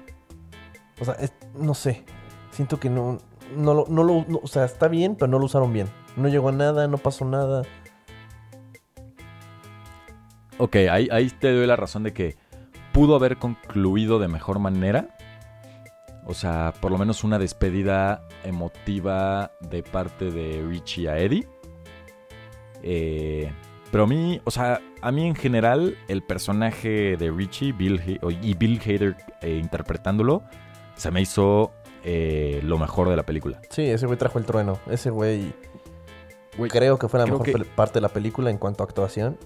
[1.00, 1.16] O sea,
[1.54, 2.04] no sé.
[2.50, 3.18] Siento que no,
[3.56, 4.24] no, lo, no lo...
[4.42, 5.88] o sea, está bien, pero no lo usaron bien.
[6.16, 7.62] No llegó a nada, no pasó nada.
[10.58, 12.36] Ok, ahí, ahí te doy la razón de que
[12.92, 15.08] pudo haber concluido de mejor manera.
[16.24, 21.46] O sea, por lo menos una despedida emotiva de parte de Richie a Eddie.
[22.82, 23.52] Eh,
[23.92, 28.54] pero a mí, o sea, a mí en general, el personaje de Richie Bill, y
[28.54, 30.42] Bill Hader eh, interpretándolo,
[30.96, 31.72] se me hizo
[32.04, 33.60] eh, lo mejor de la película.
[33.70, 34.78] Sí, ese güey trajo el trueno.
[34.90, 35.52] Ese güey,
[36.68, 39.38] creo que fue la mejor parte de la película en cuanto a actuación.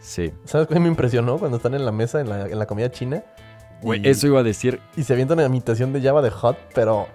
[0.00, 0.32] Sí.
[0.44, 3.22] ¿Sabes qué me impresionó cuando están en la mesa, en la, en la comida china?
[3.82, 4.80] Güey, eso iba a decir.
[4.96, 7.06] Y se avienta una imitación de Java de Hot, pero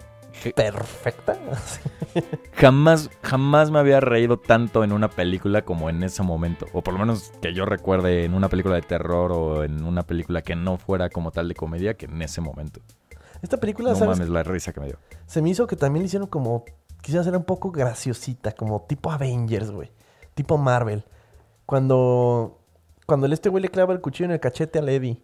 [0.56, 1.38] perfecta.
[2.54, 6.66] jamás, jamás me había reído tanto en una película como en ese momento.
[6.74, 10.04] O por lo menos que yo recuerde en una película de terror o en una
[10.04, 12.82] película que no fuera como tal de comedia que en ese momento.
[13.42, 14.98] Esta película, no mames la risa que me dio.
[15.26, 16.66] Se me hizo que también le hicieron como.
[17.02, 19.92] Quisiera ser un poco graciosita, como tipo Avengers, güey.
[20.34, 21.06] Tipo Marvel.
[21.66, 22.62] Cuando.
[23.06, 25.24] Cuando el este güey le clava el cuchillo en el cachete a Eddie.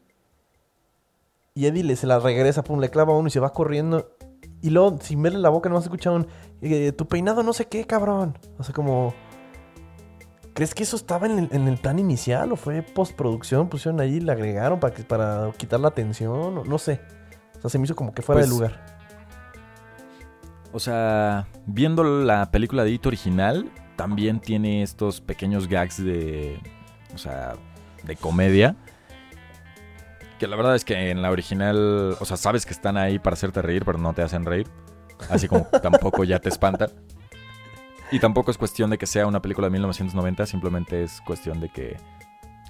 [1.54, 4.16] Y Eddie le, se la regresa, pum, le clava uno y se va corriendo.
[4.62, 6.28] Y luego, sin verle la boca, no se un
[6.62, 8.38] eh, tu peinado no sé qué, cabrón.
[8.58, 9.14] O sea, como...
[10.54, 13.70] ¿Crees que eso estaba en el, plan inicial o fue postproducción?
[13.70, 17.00] Pusieron ahí, le agregaron para, que, para quitar la atención, no, sé.
[17.62, 18.86] O sea, se me hizo como que fuera de pues, lugar.
[20.74, 26.60] O sea, viendo la película de It original, también tiene estos pequeños gags de.
[27.14, 27.54] O sea,
[28.04, 28.76] de comedia.
[30.40, 33.36] Que la verdad es que en la original, o sea, sabes que están ahí para
[33.36, 34.68] hacerte reír, pero no te hacen reír.
[35.30, 36.90] Así como tampoco ya te espanta.
[38.12, 41.70] Y tampoco es cuestión de que sea una película de 1990, simplemente es cuestión de
[41.70, 41.98] que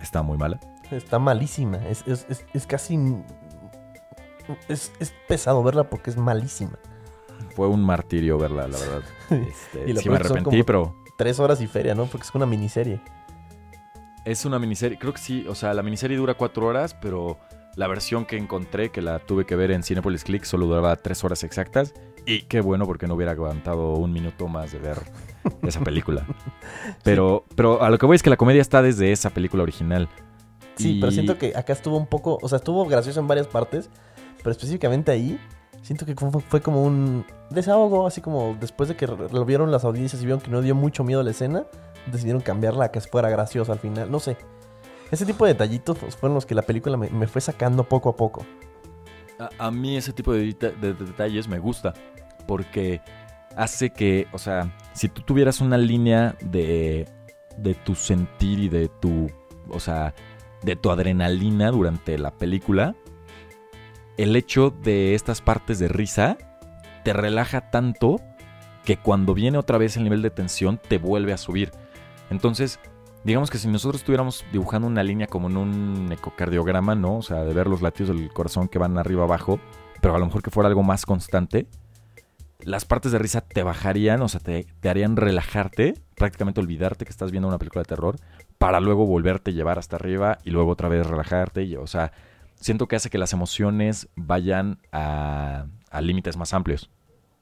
[0.02, 0.60] está muy mala.
[0.92, 2.04] Está malísima, es,
[2.68, 2.98] casi...
[4.68, 4.92] Es,
[5.28, 6.78] pesado verla porque es malísima.
[7.56, 9.02] Fue un martirio verla, la verdad.
[9.48, 10.96] Este, sí me arrepentí, pero...
[11.18, 12.06] Tres horas y feria, ¿no?
[12.06, 13.02] Porque es una miniserie.
[14.26, 17.38] Es una miniserie, creo que sí, o sea, la miniserie dura cuatro horas, pero
[17.76, 21.24] la versión que encontré, que la tuve que ver en Cinepolis Click, solo duraba tres
[21.24, 21.94] horas exactas.
[22.26, 24.98] Y qué bueno porque no hubiera aguantado un minuto más de ver
[25.64, 26.26] esa película.
[27.04, 30.08] Pero, pero a lo que voy es que la comedia está desde esa película original.
[30.76, 33.90] Sí, pero siento que acá estuvo un poco, o sea, estuvo gracioso en varias partes,
[34.44, 35.40] pero específicamente ahí
[35.82, 40.22] siento que fue, como un desahogo, así como después de que lo vieron las audiencias
[40.22, 41.66] y vieron que no dio mucho miedo a la escena,
[42.08, 44.38] decidieron cambiarla a que fuera graciosa al final, no sé.
[45.12, 48.46] Ese tipo de detallitos fueron los que la película me, fue sacando poco a poco.
[49.58, 51.94] A, mí ese tipo de, detalles me gusta
[52.48, 53.02] porque
[53.56, 57.10] hace que, o sea, si tú tuvieras una línea de,
[57.58, 59.30] de tu sentir y de tu,
[59.70, 60.14] o sea,
[60.62, 62.96] de tu adrenalina durante la película,
[64.18, 66.38] el hecho de estas partes de risa
[67.04, 68.22] te relaja tanto
[68.84, 71.72] que cuando viene otra vez el nivel de tensión te vuelve a subir.
[72.30, 72.80] Entonces,
[73.24, 77.18] digamos que si nosotros estuviéramos dibujando una línea como en un ecocardiograma, ¿no?
[77.18, 79.60] O sea, de ver los latidos del corazón que van arriba abajo,
[80.02, 81.68] pero a lo mejor que fuera algo más constante,
[82.64, 87.32] las partes de risa te bajarían, o sea, te, harían relajarte, prácticamente olvidarte que estás
[87.32, 88.18] viendo una película de terror,
[88.58, 91.64] para luego volverte a llevar hasta arriba y luego otra vez relajarte.
[91.64, 92.12] Y, o sea,
[92.62, 96.90] siento que hace que las emociones vayan a, a límites más amplios.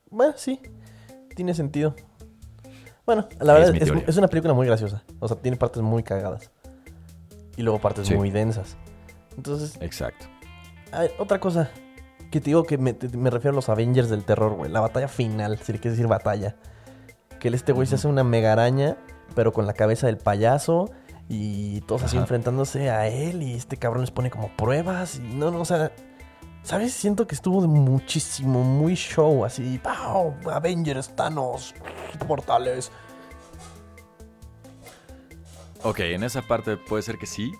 [0.09, 0.59] Bueno, sí,
[1.35, 1.95] tiene sentido.
[3.05, 5.03] Bueno, la Es verdad es, es una película muy graciosa.
[5.19, 6.51] O sea, tiene partes muy cagadas.
[7.57, 8.15] Y luego partes Sí.
[8.15, 8.77] muy densas.
[9.37, 10.25] Entonces, Exacto.
[10.91, 11.69] hay otra cosa
[12.31, 12.93] que te digo que me,
[13.29, 14.71] refiero a los Avengers del terror, güey.
[14.71, 16.55] La batalla final, si le quieres decir batalla.
[17.39, 18.97] Que el este güey se hace una mega araña,
[19.35, 20.91] pero con la cabeza del payaso.
[21.31, 22.23] Y todos así Ajá.
[22.23, 23.43] enfrentándose a él.
[23.43, 25.17] Y este cabrón les pone como pruebas.
[25.19, 25.91] Y no, no, o sea.
[26.63, 26.93] ¿Sabes?
[26.93, 29.45] Siento que estuvo de muchísimo, muy show.
[29.45, 30.35] Así, ¡pau!
[30.51, 31.73] Avengers, Thanos,
[32.27, 32.91] portales.
[35.83, 37.53] Ok, en esa parte puede ser que sí.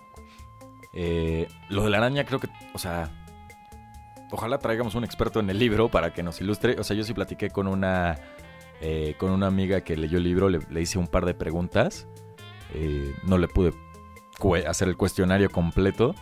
[0.92, 3.10] Eh, lo de la araña creo que, o sea,
[4.30, 6.76] ojalá traigamos un experto en el libro para que nos ilustre.
[6.78, 8.18] O sea, yo sí platiqué con una,
[8.82, 12.06] eh, con una amiga que leyó el libro, le, le hice un par de preguntas.
[12.74, 13.72] Eh, no le pude
[14.66, 16.14] hacer el cuestionario completo,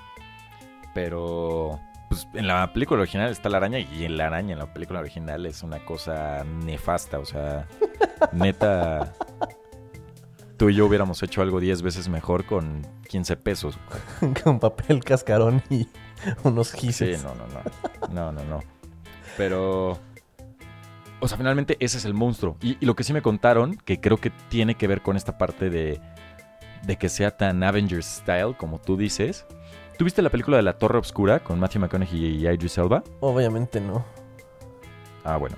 [0.95, 4.73] pero pues, en la película original está la araña y en la araña en la
[4.73, 7.19] película original es una cosa nefasta.
[7.19, 7.67] O sea,
[8.33, 9.15] neta
[10.57, 13.79] tú y yo hubiéramos hecho algo 10 veces mejor con 15 pesos.
[14.45, 15.89] con papel cascarón y
[16.43, 17.23] unos Sí, gises.
[17.25, 18.09] no, no, no.
[18.13, 18.61] No, no, no.
[19.37, 19.99] Pero.
[21.21, 22.57] O sea, finalmente ese es el monstruo.
[22.63, 25.39] Y, y lo que sí me contaron, que creo que tiene que ver con esta
[25.39, 26.01] parte de.
[26.89, 29.47] De que sea tan Avengers style, como tú dices.
[29.99, 33.05] ¿Tuviste la película de la Torre Obscura con Matthew McConaughey y Idris Elba?
[33.21, 34.07] Obviamente no.
[35.23, 35.57] Ah, bueno.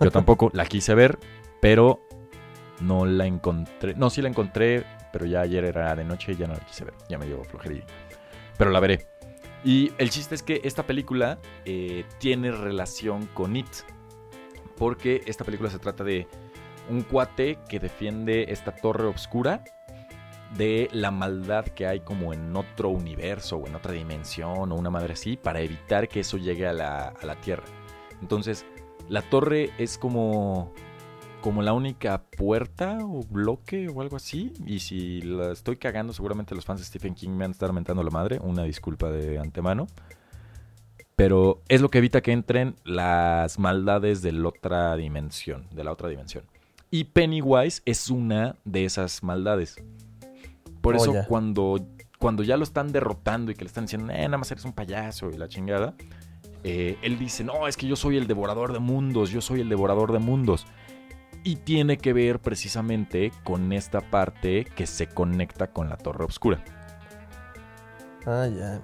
[0.00, 1.20] Yo tampoco la quise ver,
[1.60, 2.00] pero
[2.80, 3.94] no la encontré.
[3.94, 6.84] No, sí la encontré, pero ya ayer era de noche y ya no la quise
[6.84, 6.94] ver.
[7.08, 7.84] Ya me dio flojería.
[8.58, 9.06] Pero la veré.
[9.62, 13.68] Y el chiste es que esta película eh, tiene relación con It.
[14.76, 16.26] Porque esta película se trata de
[16.90, 19.62] un cuate que defiende esta torre oscura
[20.56, 24.90] de la maldad que hay como en otro universo o en otra dimensión o una
[24.90, 27.64] madre así para evitar que eso llegue a la, a la Tierra.
[28.20, 28.66] Entonces,
[29.08, 30.72] la torre es como
[31.42, 34.52] como la única puerta o bloque o algo así.
[34.64, 37.72] Y si la estoy cagando, seguramente los fans de Stephen King me van a estar
[37.74, 38.38] mentando la madre.
[38.40, 39.88] Una disculpa de antemano.
[41.16, 45.92] Pero es lo que evita que entren las maldades de la otra dimensión, de la
[45.92, 46.44] otra dimensión.
[46.90, 49.76] Y Pennywise es una de esas maldades.
[50.82, 51.80] Por Oh, eso cuando,
[52.18, 54.72] cuando ya lo están derrotando y que le están diciendo, eh, nada más eres un
[54.72, 55.94] payaso y la chingada,
[56.64, 59.68] eh, él dice, no, es que yo soy el devorador de mundos, yo soy el
[59.70, 60.66] devorador de mundos.
[61.44, 66.62] Y tiene que ver precisamente con esta parte que se conecta con la Torre Oscura.
[68.26, 68.80] Ah, ya.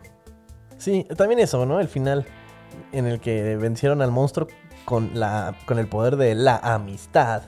[0.76, 1.78] Sí, también eso, ¿no?
[1.80, 2.26] El final
[2.92, 4.48] en el que vencieron al monstruo
[4.84, 7.42] con la con el poder de la amistad.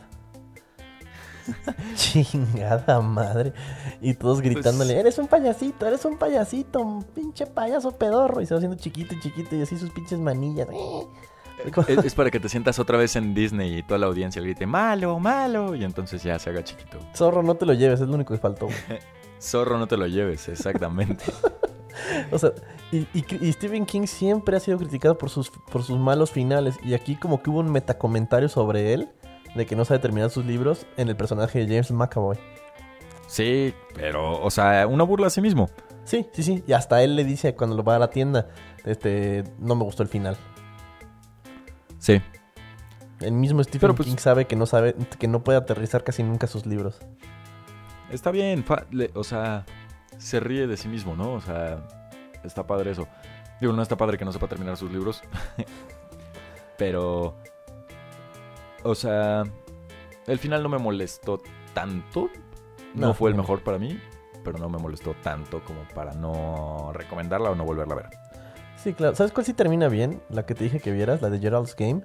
[1.95, 3.53] Chingada madre.
[4.01, 8.41] Y todos gritándole, eres un payasito, eres un payasito, un pinche payaso pedorro.
[8.41, 10.69] Y se va haciendo chiquito y chiquito y así sus pinches manillas.
[11.89, 14.65] Es, es para que te sientas otra vez en Disney y toda la audiencia grite,
[14.65, 15.75] malo, malo.
[15.75, 16.99] Y entonces ya se haga chiquito.
[17.15, 18.67] Zorro, no te lo lleves, es lo único que faltó.
[19.39, 21.23] Zorro, no te lo lleves, exactamente.
[22.33, 22.53] O sea,
[22.93, 26.77] y, y- y Stephen King siempre ha sido criticado por sus, por sus malos finales.
[26.83, 29.11] Y aquí como que hubo un metacomentario sobre él,
[29.55, 32.39] de que no sabe terminar sus libros, en el personaje de James McAvoy.
[33.27, 35.69] Sí, pero, o sea, una burla a sí mismo.
[36.05, 36.65] Sí, sí, sí.
[36.67, 38.49] Y hasta él le dice cuando lo va a la tienda,
[38.85, 40.37] este, no me gustó el final.
[41.99, 42.21] Sí.
[43.21, 46.23] El mismo Stephen Pero, pues- King sabe que no sabe, que no puede aterrizar casi
[46.23, 46.99] nunca sus libros.
[48.11, 49.67] Está bien, le- o sea,
[50.19, 51.35] se ríe de sí mismo, ¿no?
[51.35, 51.87] O sea,
[52.43, 53.07] está padre eso.
[53.61, 55.23] Digo, no está padre que no sepa terminar sus libros.
[56.79, 57.37] Pero,
[58.83, 59.45] o sea,
[60.27, 61.41] el final no me molestó
[61.75, 62.31] tanto.
[62.95, 64.01] No, No, fue el mejor para mí,
[64.45, 68.07] pero no me molestó tanto como para no recomendarla o no volverla a ver.
[68.83, 69.15] Sí, claro.
[69.15, 70.23] ¿Sabes cuál sí termina bien?
[70.31, 72.03] La que te dije que vieras, la de Gerald's Game.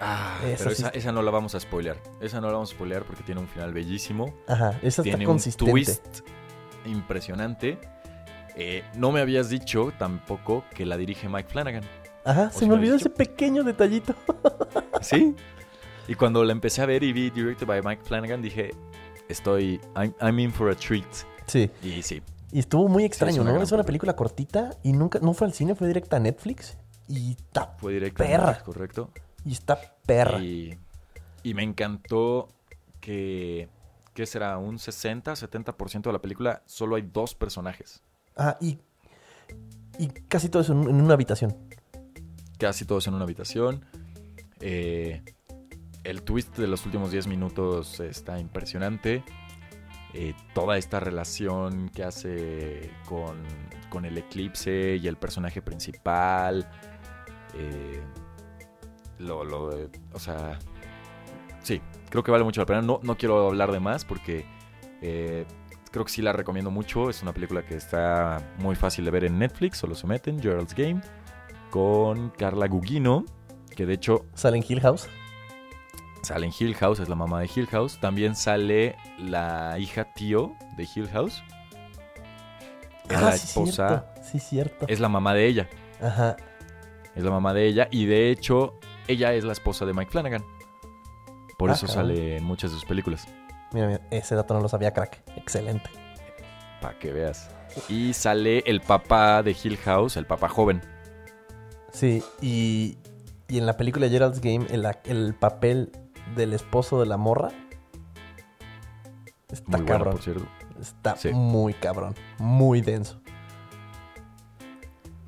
[0.00, 1.96] Ah, Esa pero esa, no la vamos a spoilear.
[2.20, 4.34] Esa no la vamos a spoilear porque tiene un final bellísimo.
[4.48, 5.70] Ajá, esa está tiene un consistente.
[5.70, 6.20] twist
[6.86, 7.78] impresionante.
[8.56, 11.84] Eh, no me habías dicho tampoco que la dirige Mike Flanagan.
[12.24, 14.14] Ajá, ¿O se me lo olvidó ese pequeño detallito.
[15.00, 15.34] ¿Sí?
[16.06, 18.72] Y cuando la empecé a ver y vi Directed by Mike Flanagan, dije,
[19.28, 21.06] estoy, I'm, I'm in for a treat.
[21.46, 21.70] Sí.
[21.82, 23.62] Y sí, Y estuvo muy es extraño, ¿no?
[23.62, 26.76] Es una película cortita y nunca, no fue al cine, fue directa a Netflix.
[27.08, 28.22] Y está, fue directo.
[28.22, 28.62] Perra.
[28.62, 29.10] Correcto.
[29.44, 30.38] y está perra.
[30.40, 30.78] Y,
[31.42, 32.48] y me encantó
[33.00, 33.68] que,
[34.14, 34.58] ¿qué será?
[34.58, 38.02] Un 60, 70% de la película, solo hay dos personajes.
[38.36, 38.78] Ah, y,
[39.98, 41.56] y casi todo eso en, en una habitación.
[42.58, 43.84] casi todos en una habitación.
[44.60, 45.22] Eh,
[46.04, 49.24] el twist de los últimos 10 minutos está impresionante.
[50.12, 53.42] Eh, toda esta relación que hace con,
[53.90, 56.70] con, el eclipse y el personaje principal.
[57.54, 58.00] Eh,
[59.18, 59.70] lo, lo,
[60.12, 60.58] o sea,
[61.62, 61.80] sí,
[62.10, 62.82] creo que vale mucho la pena.
[62.82, 64.46] No, no quiero hablar de más porque
[65.02, 65.46] eh,
[65.90, 67.10] creo que sí la recomiendo mucho.
[67.10, 70.74] Es una película que está muy fácil de ver en Netflix, solo se meten, Gerald's
[70.74, 71.00] Game,
[71.70, 73.24] con Carla Gugino,
[73.74, 74.26] que de hecho...
[74.34, 75.08] ¿Sale en Hill House?
[76.24, 77.98] Sale en Hill House, es la mamá de Hill House.
[78.00, 81.42] También sale la hija tío de Hill House.
[83.08, 84.14] Es ah, la esposa.
[84.22, 84.86] Sí, cierto.
[84.88, 85.68] Es la mamá de ella.
[86.00, 86.36] Ajá.
[87.14, 87.88] Es la mamá de ella.
[87.90, 90.44] Y de hecho, ella es la esposa de Mike Flanagan.
[91.58, 93.26] Por ah, eso sale en muchas de sus películas.
[93.72, 95.22] Mira, mira, ese dato no lo sabía, crack.
[95.36, 95.90] Excelente.
[96.80, 97.50] Para que veas.
[97.88, 100.80] Y sale el papá de Hill House, el papá joven.
[101.92, 102.98] Sí, y,
[103.48, 105.92] y en la película Gerald's Game, el, el papel
[106.34, 107.50] del esposo de la morra.
[109.48, 110.18] Está cabrón.
[110.80, 112.14] Está muy cabrón.
[112.38, 113.20] Muy denso.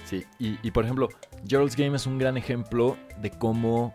[0.05, 1.09] Sí, y, por ejemplo,
[1.47, 3.95] Gerald's Game es un gran ejemplo de cómo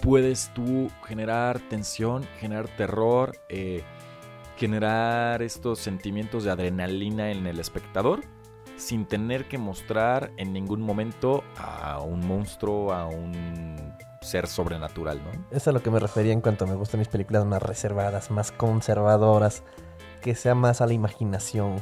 [0.00, 3.82] puedes tú generar tensión, generar terror, eh,
[4.56, 8.22] generar estos sentimientos de adrenalina en el espectador
[8.78, 13.76] sin tener que mostrar en ningún momento a un monstruo, a un
[14.20, 15.30] ser sobrenatural, ¿no?
[15.50, 18.30] Eso es a lo que me refería en cuanto me gustan mis películas más reservadas,
[18.30, 19.62] más conservadoras,
[20.20, 21.80] que sea más a la imaginación,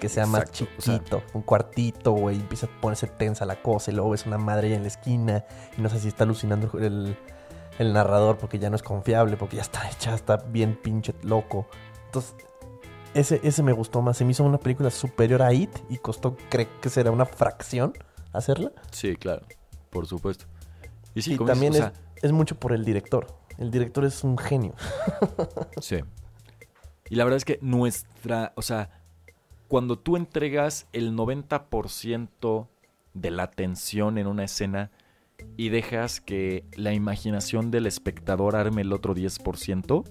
[0.00, 4.10] que sea más chiquito, un cuartito, güey, empieza a ponerse tensa la cosa y luego
[4.10, 5.44] ves una madre en la esquina
[5.78, 7.16] y no sé si está alucinando el,
[7.78, 11.66] el narrador porque ya no es confiable, porque ya está hecha, está bien pinche loco.
[12.06, 12.34] Entonces,
[13.14, 14.16] ese, ese me gustó más.
[14.16, 17.94] Se me hizo una película superior a It y costó, creo que será una fracción
[18.32, 18.72] hacerla.
[18.90, 19.42] Sí, claro,
[19.90, 20.46] por supuesto.
[21.14, 21.74] Y, también
[22.22, 23.38] es, mucho por el director.
[23.58, 24.74] El director es un genio.
[25.80, 25.98] sí.
[27.08, 28.90] Y la verdad es que nuestra, o sea,
[29.68, 32.68] cuando tú entregas el 90%
[33.14, 34.90] de la atención en una escena
[35.56, 40.04] y dejas que la imaginación del espectador arme el otro 10%,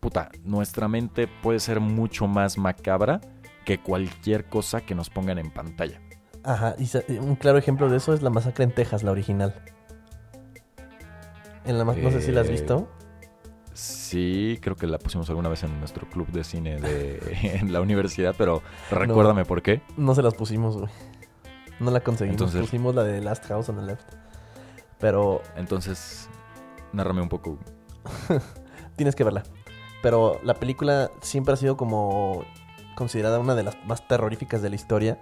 [0.00, 3.20] puta, nuestra mente puede ser mucho más macabra
[3.64, 6.00] que cualquier cosa que nos pongan en pantalla.
[6.44, 9.60] Ajá, y un claro ejemplo de eso es la masacre en Texas, la original.
[11.66, 12.88] En la no sé si la has visto.
[13.76, 17.20] Sí, creo que la pusimos alguna vez en nuestro club de cine de,
[17.60, 19.82] en la universidad, pero recuérdame por qué.
[19.98, 20.90] No se las pusimos, güey.
[21.78, 22.40] No la conseguimos.
[22.40, 24.14] Entonces, pusimos la de Last House on the Left.
[24.98, 25.42] Pero.
[25.56, 26.30] Entonces,
[26.92, 27.58] narrame un poco.
[28.96, 29.42] Tienes que verla.
[30.02, 32.44] Pero la película siempre ha sido como
[32.94, 35.20] considerada una de las más terroríficas de la historia.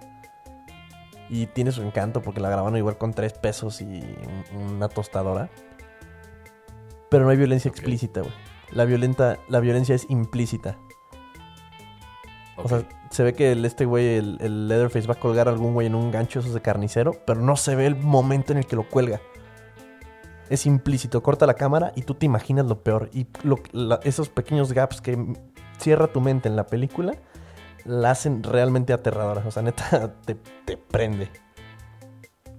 [1.29, 4.01] Y tiene su encanto porque la grabaron igual con tres pesos y
[4.53, 5.49] una tostadora.
[7.09, 8.33] Pero no hay violencia explícita, güey.
[8.71, 10.77] La, violenta, la violencia es implícita.
[12.57, 15.73] O sea, se ve que el, este güey, el, Leatherface, va a colgar a algún
[15.73, 18.65] güey en un gancho esos de carnicero, pero no se ve el momento en el
[18.65, 19.21] que lo cuelga.
[20.49, 23.09] Es implícito, corta la cámara y tú te imaginas lo peor.
[23.13, 23.27] Y
[24.03, 25.17] esos pequeños gaps que
[25.79, 27.13] cierra tu mente en la película
[27.83, 29.43] la hacen realmente aterradora.
[29.45, 30.35] O sea, neta, te,
[30.65, 31.29] te prende.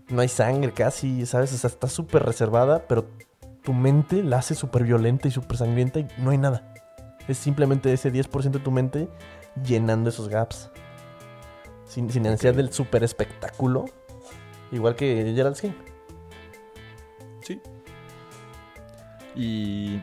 [0.09, 1.53] No hay sangre casi, ¿sabes?
[1.53, 3.07] O sea, está súper reservada, pero
[3.67, 6.73] tu mente la hace súper violenta y súper sangrienta y no hay nada.
[7.27, 9.09] Es simplemente ese 10% de tu mente
[9.61, 10.71] llenando esos gaps.
[11.85, 13.87] Sin, sin necesidad del súper espectáculo.
[14.71, 15.75] Igual que Gerald's Game.
[17.41, 17.61] Sí.
[19.35, 20.01] Y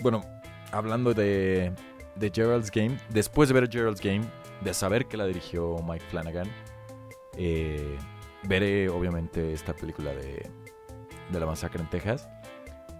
[0.00, 0.22] bueno,
[0.70, 1.72] hablando de,
[2.16, 4.26] de Gerald's Game, después de ver Gerald's Game,
[4.60, 6.50] de saber que la dirigió Mike Flanagan,
[7.38, 7.96] eh,
[8.42, 10.50] veré obviamente esta película de,
[11.30, 12.28] de la masacre en Texas.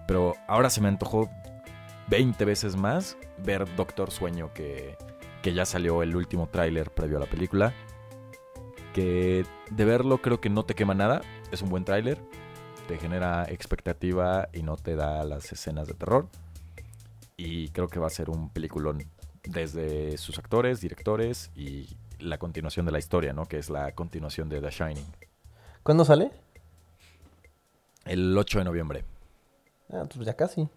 [0.09, 1.29] Pero ahora se me antojó
[2.09, 4.97] 20 veces más ver Doctor Sueño, que,
[5.43, 7.75] que ya salió el último tráiler previo a la película.
[8.95, 11.21] Que de verlo creo que no te quema nada.
[11.53, 12.19] Es un buen tráiler.
[12.89, 16.27] Te genera expectativa y no te da las escenas de terror.
[17.37, 19.05] Y creo que va a ser un peliculón
[19.45, 23.45] desde sus actores, directores y la continuación de la historia, ¿no?
[23.45, 25.07] Que es la continuación de The Shining.
[25.83, 26.31] ¿Cuándo sale?
[28.07, 29.05] El 8 de noviembre.
[29.91, 30.69] Ah, pues ya casi.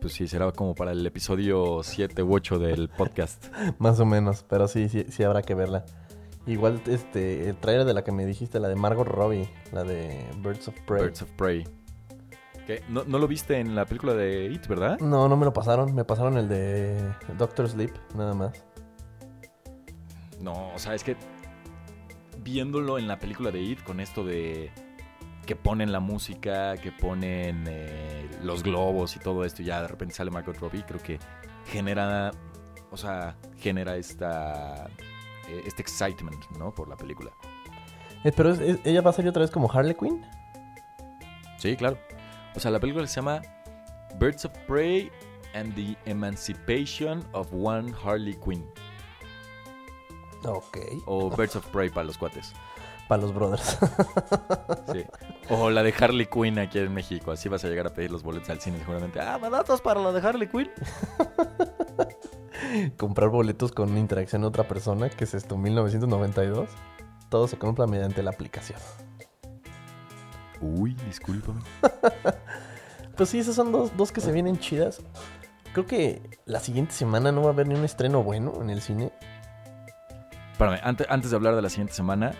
[0.00, 3.46] Pues sí, será como para el episodio 7 u 8 del podcast.
[3.78, 5.84] Más o menos, pero sí, sí, sí habrá que verla.
[6.46, 10.24] Igual este, el trailer de la que me dijiste, la de Margot Robbie, la de
[10.38, 11.02] Birds of Prey.
[11.02, 11.64] Birds of Prey.
[12.88, 14.98] ¿No, ¿No, lo viste en la película de It, verdad?
[15.00, 15.94] No, no me lo pasaron.
[15.94, 18.62] Me pasaron el de Doctor Sleep, nada más.
[20.40, 21.16] No, o sea, es que
[22.42, 24.70] viéndolo en la película de It con esto de
[25.48, 29.88] que ponen la música, que ponen eh, los globos y todo esto, y ya de
[29.88, 31.18] repente sale Margot Robbie, creo que
[31.72, 32.32] genera,
[32.90, 34.84] o sea, genera esta,
[35.48, 36.74] eh, este excitement, ¿no?
[36.74, 37.30] Por la película.
[38.24, 40.22] Eh, pero es- es- ella va a salir otra vez como Harley Quinn.
[41.56, 41.96] Sí, claro.
[42.54, 43.40] O sea, la película se llama
[44.20, 45.10] Birds of Prey
[45.54, 48.66] and the Emancipation of One Harley Quinn.
[50.44, 50.76] Ok.
[51.06, 52.52] O Birds of Prey para los cuates.
[53.08, 53.78] Para los brothers.
[54.92, 55.04] Sí.
[55.50, 57.30] O la de Harley Quinn aquí en México.
[57.30, 59.20] Así vas a llegar a pedir los boletos al cine seguramente.
[59.20, 60.70] Ah, ¿me datos para la de Harley Quinn?
[62.96, 66.70] Comprar boletos con interacción de otra persona, que es esto, 1992.
[67.28, 68.78] Todo se compra mediante la aplicación.
[70.60, 71.60] Uy, discúlpame.
[73.16, 75.02] Pues sí, esas son dos, dos que se vienen chidas.
[75.72, 78.80] Creo que la siguiente semana no va a haber ni un estreno bueno en el
[78.80, 79.12] cine.
[80.52, 82.32] Espérame, antes, antes de hablar de la siguiente semana,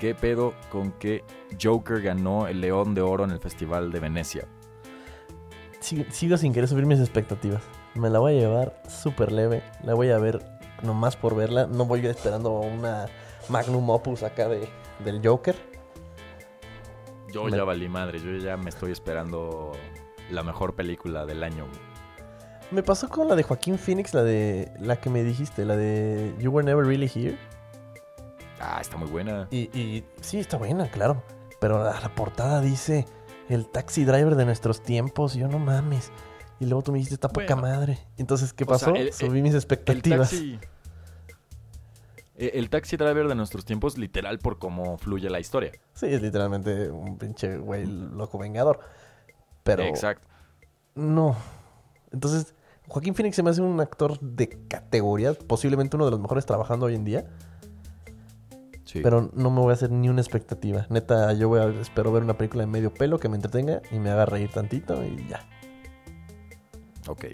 [0.00, 1.24] ¿qué pedo con que
[1.60, 4.46] Joker ganó el León de Oro en el Festival de Venecia?
[5.80, 7.62] Sigo, sigo sin querer subir mis expectativas.
[7.94, 9.62] Me la voy a llevar súper leve.
[9.84, 10.44] La voy a ver
[10.82, 11.66] nomás por verla.
[11.66, 13.06] No voy a ir esperando una
[13.48, 14.68] magnum opus acá de,
[15.04, 15.54] del Joker.
[17.32, 19.72] Yo Me- ya valí madre, yo ya me estoy esperando
[20.30, 21.66] la mejor película del año.
[22.70, 26.34] Me pasó con la de Joaquín Phoenix, la de la que me dijiste, la de
[26.38, 27.38] You Were Never Really Here.
[28.60, 29.48] Ah, está muy buena.
[29.50, 31.22] Y, y sí, está buena, claro.
[31.60, 33.06] Pero la, la portada dice
[33.48, 35.36] el taxi driver de nuestros tiempos.
[35.36, 36.10] Y yo no mames.
[36.58, 37.62] Y luego tú me dijiste esta poca Bueno.
[37.76, 37.98] madre.
[38.16, 38.92] Entonces, ¿qué pasó?
[38.94, 40.30] sea, el- Subí mis El expectativas.
[40.30, 40.58] taxi...
[42.36, 45.72] eh, El taxi driver de nuestros tiempos, literal por cómo fluye la historia.
[45.94, 48.80] Sí, es literalmente un pinche güey loco vengador.
[49.62, 50.26] Pero Exacto.
[50.94, 51.36] no.
[52.12, 52.54] Entonces,
[52.88, 56.86] Joaquín Phoenix se me hace un actor de categoría, posiblemente uno de los mejores trabajando
[56.86, 57.26] hoy en día.
[58.86, 59.00] Sí.
[59.02, 60.86] Pero no me voy a hacer ni una expectativa.
[60.88, 63.98] Neta, yo voy a espero ver una película de medio pelo que me entretenga y
[63.98, 65.40] me haga reír tantito y ya.
[67.08, 67.24] Ok.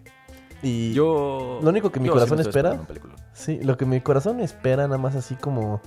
[0.62, 1.60] Y Yo.
[1.62, 2.80] Lo único que mi sí corazón espera-
[3.34, 5.80] sí, lo que mi corazón espera, nada más así como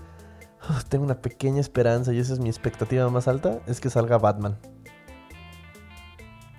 [0.70, 4.18] "Uf, tengo una pequeña esperanza y esa es mi expectativa más alta, es que salga
[4.18, 4.58] Batman.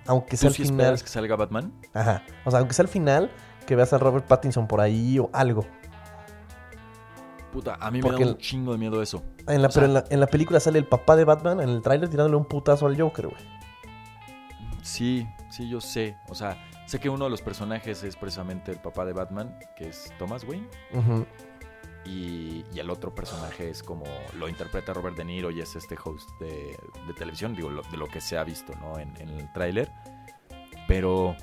[0.05, 0.79] Aunque sea ¿Tú al sí final.
[0.81, 1.73] esperas que salga Batman?
[1.93, 2.23] Ajá.
[2.45, 3.29] O sea, aunque sea al final,
[3.65, 5.65] que veas a Robert Pattinson por ahí o algo.
[7.57, 9.23] Puta, a mí me Porque da un chingo de miedo eso.
[9.47, 11.59] En la, O sea- pero en la, en la película sale el papá de Batman
[11.59, 13.41] en el tráiler tirándole un putazo al Joker, güey.
[14.83, 16.17] Sí, sí, yo sé.
[16.29, 16.55] O sea,
[16.85, 20.43] sé que uno de los personajes es precisamente el papá de Batman, que es Thomas
[20.43, 20.67] Wayne.
[22.05, 24.05] Y, y el otro personaje es como
[24.37, 26.77] lo interpreta Robert De Niro y es este host de,
[27.07, 28.99] de televisión, digo, lo- de lo que se ha visto, ¿no?
[28.99, 29.91] En, en el tráiler.
[30.87, 31.35] Pero,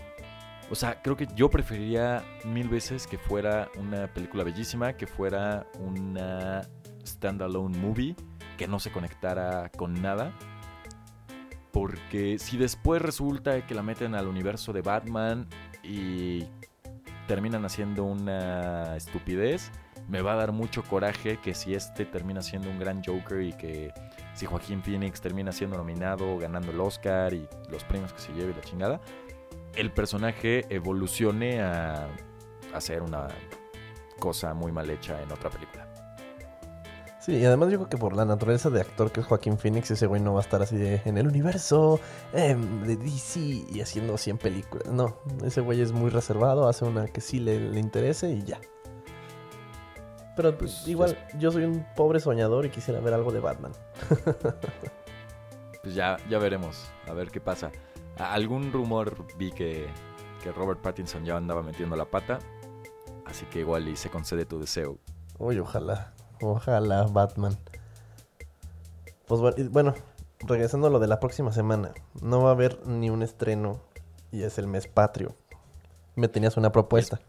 [0.71, 5.67] o sea, creo que yo preferiría mil veces que fuera una película bellísima, que fuera
[5.79, 6.63] una
[7.07, 8.17] standalone movie,
[8.57, 10.33] que no se conectara con nada.
[11.73, 15.49] Porque si después resulta que la meten al universo de Batman
[15.83, 16.45] y
[17.27, 19.73] terminan haciendo una estupidez,
[20.09, 23.53] me va a dar mucho coraje que si este termina siendo un gran Joker y
[23.55, 23.93] que
[24.35, 28.53] si Joaquín Phoenix termina siendo nominado, ganando el Oscar y los premios que se lleve
[28.53, 29.01] y la chingada,
[29.77, 32.09] el personaje evolucione a,
[32.79, 33.29] ser una
[34.19, 35.89] cosa muy mal hecha en otra película.
[37.21, 39.91] Sí, y además yo creo que por la naturaleza de actor que es Joaquín Phoenix,
[39.91, 41.99] ese güey no va a estar así de, en el universo
[42.35, 44.89] em, de DC y haciendo 100 películas.
[44.89, 48.61] No, ese güey es muy reservado, hace una que sí le, le interese y ya.
[50.37, 53.73] Pero Pues, igual, yo soy un pobre soñador y quisiera ver algo de Batman.
[55.83, 57.71] Pues ya, ya veremos, a ver qué pasa.
[58.19, 59.89] Algún rumor vi que,
[60.43, 62.39] que Robert Pattinson ya andaba metiendo la pata,
[63.27, 64.99] así que igual y se concede tu deseo.
[65.39, 67.57] Uy, ojalá, ojalá Batman.
[69.27, 69.95] Pues bueno,
[70.41, 71.93] regresando a lo de la próxima semana,
[72.23, 73.81] no va a haber ni un estreno
[74.31, 75.35] y es el mes patrio.
[76.15, 77.21] Me tenías una propuesta.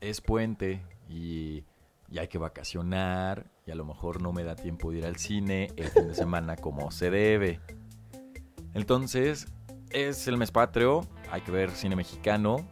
[0.00, 1.64] es puente y,
[2.08, 5.16] y hay que vacacionar y a lo mejor no me da tiempo de ir al
[5.16, 7.60] cine el fin de semana como se debe.
[8.74, 9.48] Entonces,
[9.90, 12.68] es el mes patrio, hay que ver cine mexicano,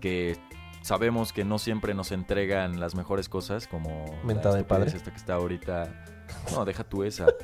[0.00, 0.36] que
[0.82, 4.90] sabemos que no siempre nos entregan las mejores cosas, como Mentada de padre.
[4.94, 6.06] esta que está ahorita.
[6.52, 7.26] No, deja tú esa.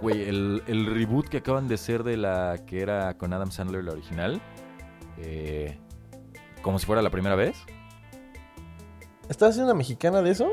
[0.00, 3.84] Güey, el, el reboot que acaban de hacer de la que era con Adam Sandler,
[3.84, 4.40] la original,
[5.18, 5.78] eh,
[6.62, 7.56] como si fuera la primera vez.
[9.28, 10.48] ¿Estás haciendo una mexicana de eso?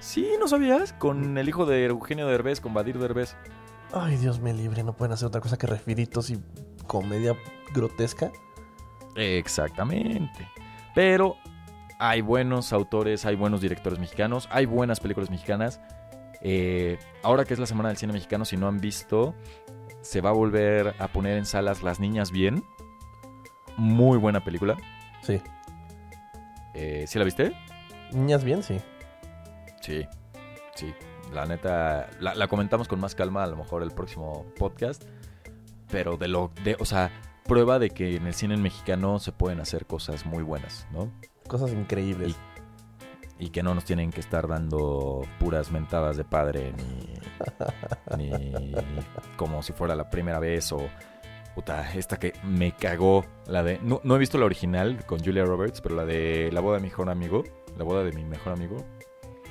[0.00, 0.92] Sí, ¿no sabías?
[0.92, 3.36] Con el hijo de Eugenio Derbez, con Badir Derbez.
[3.92, 6.40] Ay, Dios me libre, no pueden hacer otra cosa que refiritos y
[6.90, 7.36] comedia
[7.72, 8.32] grotesca.
[9.14, 10.48] Exactamente.
[10.92, 11.36] Pero
[12.00, 15.80] hay buenos autores, hay buenos directores mexicanos, hay buenas películas mexicanas.
[16.42, 19.36] Eh, ahora que es la Semana del Cine Mexicano, si no han visto,
[20.00, 22.64] se va a volver a poner en salas Las Niñas Bien.
[23.76, 24.76] Muy buena película.
[25.22, 25.40] Sí.
[26.74, 27.52] Eh, ¿Sí la viste?
[28.10, 28.78] Niñas bien, sí.
[29.80, 30.04] Sí,
[30.74, 30.92] sí.
[31.32, 35.04] La neta, la, la comentamos con más calma a lo mejor el próximo podcast.
[35.90, 37.10] Pero de lo, de, o sea,
[37.44, 41.10] prueba de que en el cine mexicano se pueden hacer cosas muy buenas, ¿no?
[41.48, 42.36] Cosas increíbles.
[43.38, 46.74] Y que no nos tienen que estar dando puras mentadas de padre
[48.16, 48.74] ni, ni
[49.36, 50.78] como si fuera la primera vez o
[51.54, 55.44] puta, esta que me cagó, la de no, no he visto la original con Julia
[55.44, 57.44] Roberts, pero la de la boda de mi mejor amigo,
[57.76, 58.76] la boda de mi mejor amigo.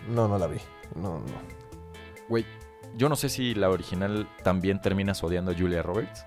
[0.08, 0.60] No, no la vi.
[0.96, 1.26] No, no.
[2.30, 2.46] Güey,
[2.96, 6.26] yo no sé si la original también terminas odiando a Julia Roberts,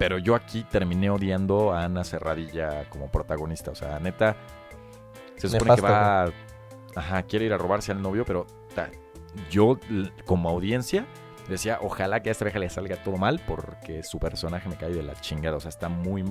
[0.00, 4.34] pero yo aquí terminé odiando a Ana Serradilla como protagonista, o sea, neta
[5.36, 6.32] se supone Nefasto, que va
[6.96, 8.88] ajá, quiere ir a robarse al novio, pero ta,
[9.50, 9.78] yo
[10.24, 11.04] como audiencia
[11.50, 14.88] decía, ojalá que a esta vieja le salga todo mal porque su personaje me cae
[14.88, 16.24] de la chingada, o sea, está muy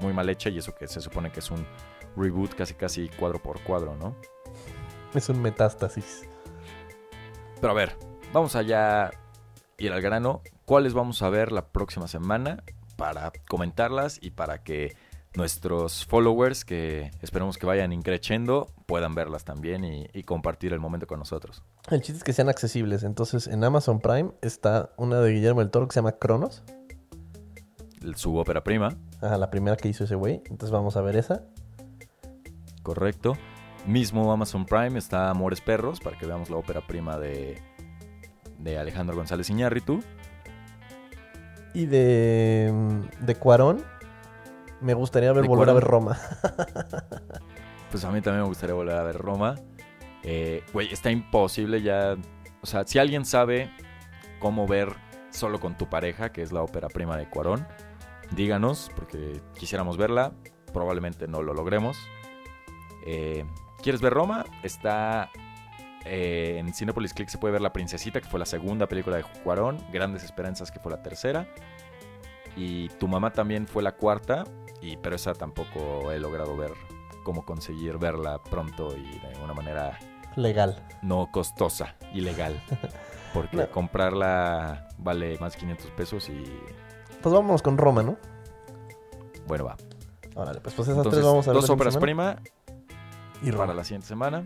[0.00, 1.66] muy mal hecha y eso que se supone que es un
[2.14, 4.14] reboot casi casi cuadro por cuadro, ¿no?
[5.14, 6.28] Es un metástasis.
[7.58, 7.96] Pero a ver,
[8.34, 9.10] vamos allá
[9.78, 10.42] ir al grano.
[10.66, 12.62] ¿Cuáles vamos a ver la próxima semana
[12.98, 14.94] para comentarlas y para que
[15.34, 21.06] nuestros followers, que esperemos que vayan increciendo, puedan verlas también y, y compartir el momento
[21.06, 21.62] con nosotros?
[21.90, 23.04] El chiste es que sean accesibles.
[23.04, 26.64] Entonces, en Amazon Prime está una de Guillermo del Toro que se llama Cronos.
[28.16, 30.42] Su ópera prima, Ajá, la primera que hizo ese güey.
[30.50, 31.44] Entonces vamos a ver esa.
[32.82, 33.34] correcto.
[33.86, 37.62] Mismo Amazon Prime está Amores Perros, para que veamos la ópera prima de,
[38.58, 40.02] de Alejandro González Iñárritu.
[41.74, 42.72] Y de,
[43.20, 43.84] de Cuarón,
[44.80, 45.84] me gustaría ver ¿De volver a ver?
[45.84, 46.18] Roma.
[47.90, 49.54] Pues a mí también me gustaría volver a ver Roma.
[50.22, 52.16] Eh, Güey, está imposible ya.
[52.60, 53.70] O sea, si alguien sabe
[54.40, 54.94] cómo ver
[55.30, 57.66] solo con tu pareja, que es la ópera prima de Cuarón,
[58.32, 60.32] díganos, porque quisiéramos verla.
[60.72, 61.96] Probablemente no lo logremos.
[63.06, 63.46] Eh,
[63.82, 64.44] ¿Quieres ver Roma?
[64.62, 65.30] Está
[66.08, 69.24] eh, en Cinepolis Click se puede ver La Princesita, que fue la segunda película de
[69.44, 69.78] Cuarón.
[69.92, 71.46] Grandes Esperanzas, que fue la tercera.
[72.56, 74.44] Y Tu Mamá también fue la cuarta.
[74.80, 76.72] Y, pero esa tampoco he logrado ver
[77.24, 79.98] cómo conseguir verla pronto y de una manera
[80.36, 80.82] Legal.
[81.02, 82.62] no costosa y legal.
[83.34, 83.70] Porque No.
[83.70, 86.42] comprarla vale más de 500 pesos y
[87.20, 88.16] Pues vámonos con Roma, ¿no?
[89.46, 89.76] bueno, va.
[90.34, 91.60] Órale, pues, pues esas Entonces, tres vamos a ver.
[91.60, 92.36] dos siguiente prima
[93.42, 93.64] y Roma.
[93.64, 94.44] para la siguiente semana.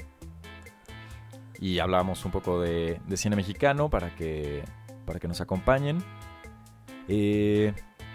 [1.63, 4.65] Y hablamos un poco de, de cine mexicano para que,
[5.07, 6.03] para que nos acompañen.
[7.07, 7.73] Eh,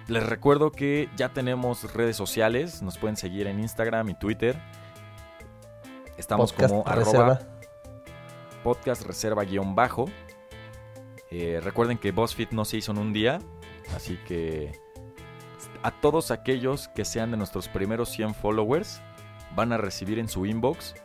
[0.09, 2.81] les recuerdo que ya tenemos redes sociales.
[2.81, 4.61] Nos pueden seguir en Instagram y Twitter.
[6.17, 7.23] Estamos Podcast como Reserva.
[7.23, 7.39] arroba
[8.65, 10.07] podcast reserva guion bajo.
[11.31, 13.39] Eh, recuerden que BuzzFeed no se hizo en un día,
[13.95, 14.73] así que
[15.83, 19.01] a todos aquellos que sean de nuestros primeros 100 followers
[19.55, 20.95] van a recibir en su inbox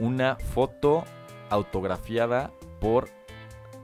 [0.00, 1.04] una foto
[1.52, 2.50] autografiada
[2.80, 3.08] por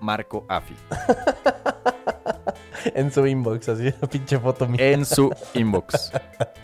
[0.01, 0.75] Marco Afi
[2.95, 4.93] En su inbox, así, una pinche foto mía.
[4.93, 6.13] en su inbox.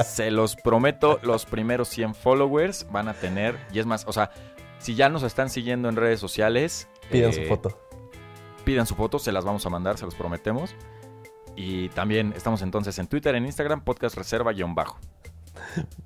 [0.04, 4.30] Se los prometo, los primeros 100 followers van a tener, y es más, o sea,
[4.78, 7.78] si ya nos están siguiendo en redes sociales, Pidan eh, su foto.
[8.64, 10.74] pidan su foto, se las vamos a mandar, se los prometemos.
[11.56, 14.98] Y también estamos entonces en Twitter, en Instagram, podcast reserva-bajo.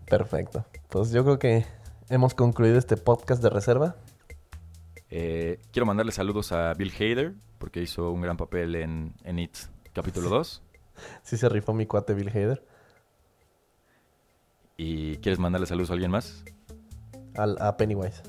[0.06, 0.64] Perfecto.
[0.88, 1.66] Pues yo creo que
[2.08, 3.96] hemos concluido este podcast de reserva.
[5.10, 9.56] Eh, quiero mandarle saludos a Bill Hader, porque hizo un gran papel en, en It
[9.92, 10.62] capítulo 2.
[11.22, 12.64] Sí se rifó mi cuate Bill Hader.
[14.76, 16.44] ¿Y quieres mandarle saludos a alguien más?
[17.36, 18.22] Al, a Pennywise.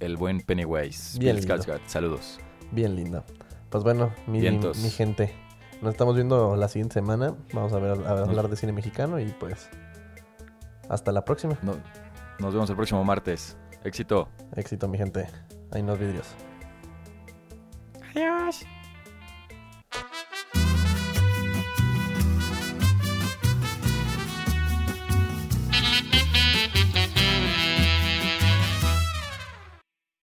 [0.00, 1.18] El buen Pennywise.
[1.18, 1.78] Bien Bill lindo.
[1.86, 2.38] Saludos.
[2.72, 3.24] Bien lindo.
[3.70, 4.40] Pues bueno, mi,
[4.90, 5.34] gente.
[5.82, 7.36] Nos estamos viendo la siguiente semana.
[7.52, 9.68] Vamos a ver a hablar de cine mexicano y pues
[10.88, 11.58] hasta la próxima.
[11.62, 11.76] No-
[12.38, 13.56] nos vemos el próximo martes.
[13.86, 14.28] Éxito.
[14.56, 15.26] Éxito mi gente.
[15.70, 16.34] Ahí nos vidrios.
[18.10, 18.66] Adiós.